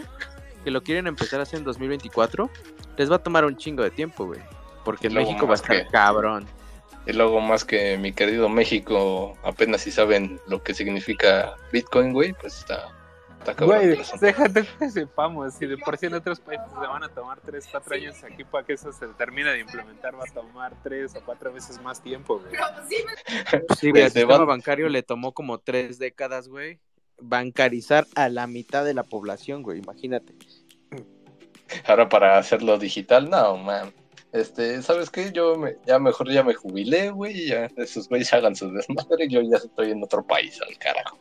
[0.63, 2.49] que lo quieren empezar a hacer en 2024,
[2.97, 4.41] les va a tomar un chingo de tiempo, güey,
[4.85, 6.45] porque en México va a más estar que- cabrón.
[7.07, 12.33] Y luego más que mi querido México, apenas si saben lo que significa Bitcoin, güey,
[12.33, 12.89] pues está,
[13.39, 13.79] está cabrón.
[13.79, 15.55] Güey, déjate que sepamos.
[15.55, 18.43] Si de por sí en otros países se van a tomar 3, 4 años aquí
[18.43, 22.03] para que eso se termine de implementar, va a tomar 3 o 4 veces más
[22.03, 22.53] tiempo, güey.
[23.79, 26.79] Sí, güey, al sistema van- bancario le tomó como tres décadas, güey,
[27.19, 30.35] bancarizar a la mitad de la población, güey, imagínate.
[31.85, 33.91] Ahora para hacerlo digital, no, man.
[34.33, 35.31] Este, ¿sabes qué?
[35.33, 39.41] Yo me, ya mejor ya me jubilé, güey, ya esos güeyes hagan su desmadre, yo
[39.41, 41.17] ya estoy en otro país, al carajo.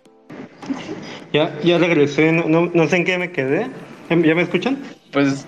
[1.33, 3.69] ya, ya regresé, no, no, no sé en qué me quedé.
[4.09, 4.81] ¿Ya me escuchan?
[5.13, 5.45] Pues,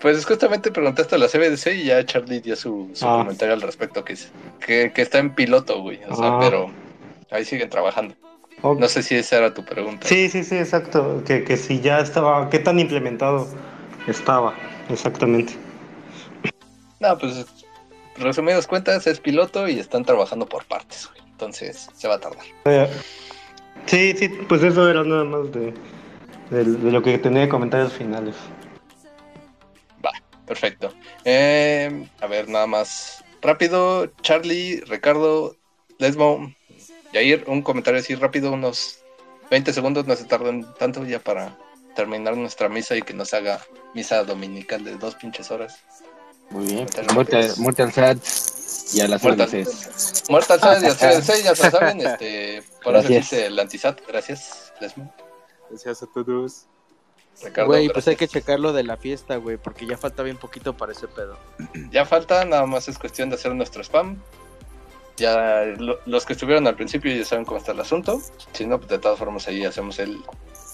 [0.00, 3.18] pues justamente preguntaste a la CBDC y ya Charlie dio su, su Ah.
[3.18, 4.30] comentario al respecto, que, es-
[4.64, 6.38] que, que está en piloto, güey, o sea, Ah.
[6.40, 6.70] pero
[7.30, 8.14] ahí siguen trabajando.
[8.62, 10.06] No sé si esa era tu pregunta.
[10.06, 11.22] Sí, sí, sí, exacto.
[11.26, 13.48] Que, que si ya estaba, qué tan implementado
[14.06, 14.54] estaba,
[14.88, 15.54] exactamente.
[17.00, 17.46] No, pues
[18.16, 21.20] resumidas cuentas es piloto y están trabajando por partes, güey.
[21.30, 22.44] Entonces se va a tardar.
[22.66, 22.88] Eh,
[23.86, 25.72] sí, sí, pues eso era nada más de,
[26.50, 28.36] de, de lo que tenía de comentarios finales.
[30.50, 30.92] Perfecto.
[31.24, 34.08] Eh, a ver, nada más rápido.
[34.20, 35.54] Charlie, Ricardo,
[36.00, 36.52] Lesmo,
[37.12, 38.98] Yair, un comentario así rápido, unos
[39.48, 41.56] 20 segundos, no se tardan tanto ya para
[41.94, 43.60] terminar nuestra misa y que nos haga
[43.94, 45.78] misa dominical de dos pinches horas.
[46.50, 46.86] Muy bien.
[47.14, 48.18] Muerte, al SAT
[48.94, 50.24] y a las Muerte al- órdenes.
[50.28, 54.00] Muerta al SAT, ya se saben, este, por eso existe el antisat.
[54.08, 55.12] Gracias, Lesmo.
[55.68, 56.66] Gracias a todos.
[57.42, 60.36] Ricardo, Güey, pues hay que checar lo de la fiesta, güey, porque ya falta bien
[60.36, 61.38] poquito para ese pedo.
[61.90, 64.20] Ya falta, nada más es cuestión de hacer nuestro spam.
[65.16, 68.20] Ya lo- los que estuvieron al principio ya saben cómo está el asunto.
[68.52, 70.18] Si no, pues de todas formas ahí hacemos el,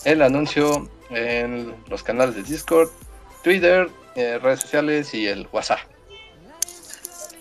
[0.05, 2.88] el anuncio en los canales de Discord,
[3.42, 5.80] Twitter, eh, redes sociales y el WhatsApp.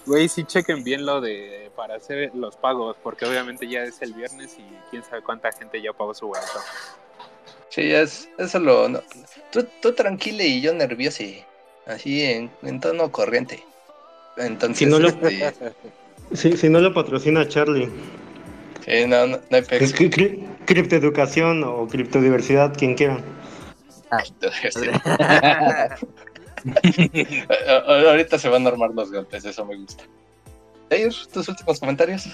[0.05, 4.13] Güey, sí chequen bien lo de para hacer los pagos, porque obviamente ya es el
[4.13, 6.59] viernes y quién sabe cuánta gente ya pagó su boleto.
[7.69, 8.87] Sí, es, eso lo...
[8.87, 9.01] no.
[9.51, 11.23] Tú, tú tranquila y yo nervioso,
[11.87, 13.63] así en, en tono corriente.
[14.37, 15.53] Entonces, Si no lo- este,
[16.33, 17.89] Si, si no lo patrocina Charlie.
[18.85, 19.81] sí, no, no, no hay pex.
[19.81, 23.19] Es cri- criptoeducación o criptodiversidad, quien quiera.
[26.67, 30.03] A- a- Ahorita se van a armar los golpes, eso me gusta.
[30.89, 32.27] Jair, tus últimos comentarios.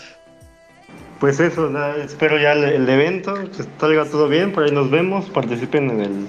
[1.20, 4.90] Pues eso, nada, espero ya el, el evento, que salga todo bien, por ahí nos
[4.90, 6.28] vemos, participen en el,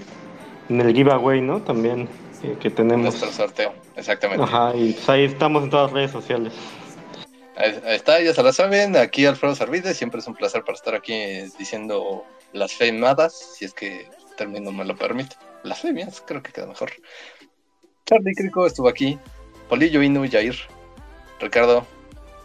[0.68, 1.62] en el giveaway, ¿no?
[1.62, 2.09] También
[2.42, 3.03] eh, que tenemos.
[3.05, 4.42] Nuestro sorteo, exactamente.
[4.44, 6.53] Ajá, y pues ahí estamos en todas las redes sociales.
[7.57, 8.96] Ahí, está, ya se la saben.
[8.96, 11.14] Aquí Alfredo Servide, siempre es un placer para estar aquí
[11.59, 15.36] diciendo blasfemadas, si es que el término me lo permite.
[15.62, 16.92] Blasfemias, creo que queda mejor.
[18.07, 19.18] Charlie Crico estuvo aquí.
[19.68, 20.57] Polillo Inu, Jair,
[21.40, 21.86] Ricardo,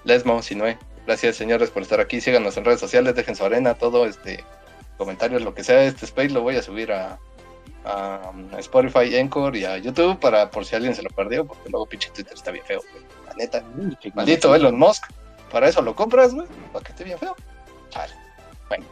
[0.03, 0.77] Lesmo, Sinue.
[1.05, 2.21] Gracias, señores, por estar aquí.
[2.21, 4.43] Síganos en redes sociales, dejen su arena, todo, este,
[4.97, 5.83] comentarios, lo que sea.
[5.83, 7.17] Este space lo voy a subir a,
[7.85, 11.69] a, um, Spotify, Encore y a YouTube para por si alguien se lo perdió, porque
[11.69, 13.03] luego pinche Twitter está bien feo, güey.
[13.37, 13.63] Neta.
[14.13, 15.05] Maldito Elon Musk.
[15.51, 16.47] Para eso lo compras, güey.
[16.73, 17.35] Para que esté bien feo.
[17.89, 18.13] Chale.
[18.67, 18.85] Bueno.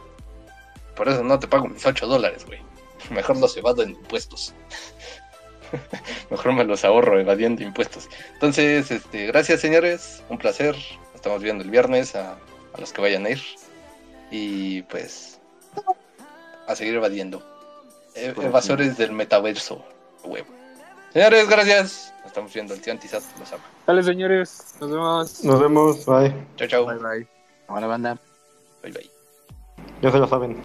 [0.94, 2.60] Por eso no te pago mis 8 dólares, güey.
[3.10, 4.54] Mejor los evado en impuestos.
[6.30, 8.08] Mejor me los ahorro evadiendo impuestos.
[8.34, 10.22] Entonces, este, gracias, señores.
[10.28, 10.74] Un placer.
[10.74, 13.42] Nos estamos viendo el viernes a, a los que vayan a ir.
[14.30, 15.38] Y pues,
[16.66, 17.42] a seguir evadiendo.
[18.14, 19.84] E- evasores del metaverso.
[20.24, 20.55] Huevo.
[21.16, 22.12] Señores, gracias.
[22.18, 22.74] Nos estamos viendo.
[22.74, 23.64] El tío Antizat los ama.
[23.86, 25.44] Dale, señores, nos vemos.
[25.44, 26.46] Nos vemos, bye.
[26.56, 26.84] Chao, chao.
[26.84, 27.28] Bye bye.
[27.68, 28.18] Hola, banda.
[28.82, 29.10] Bye, bye.
[30.02, 30.62] Ya se lo saben.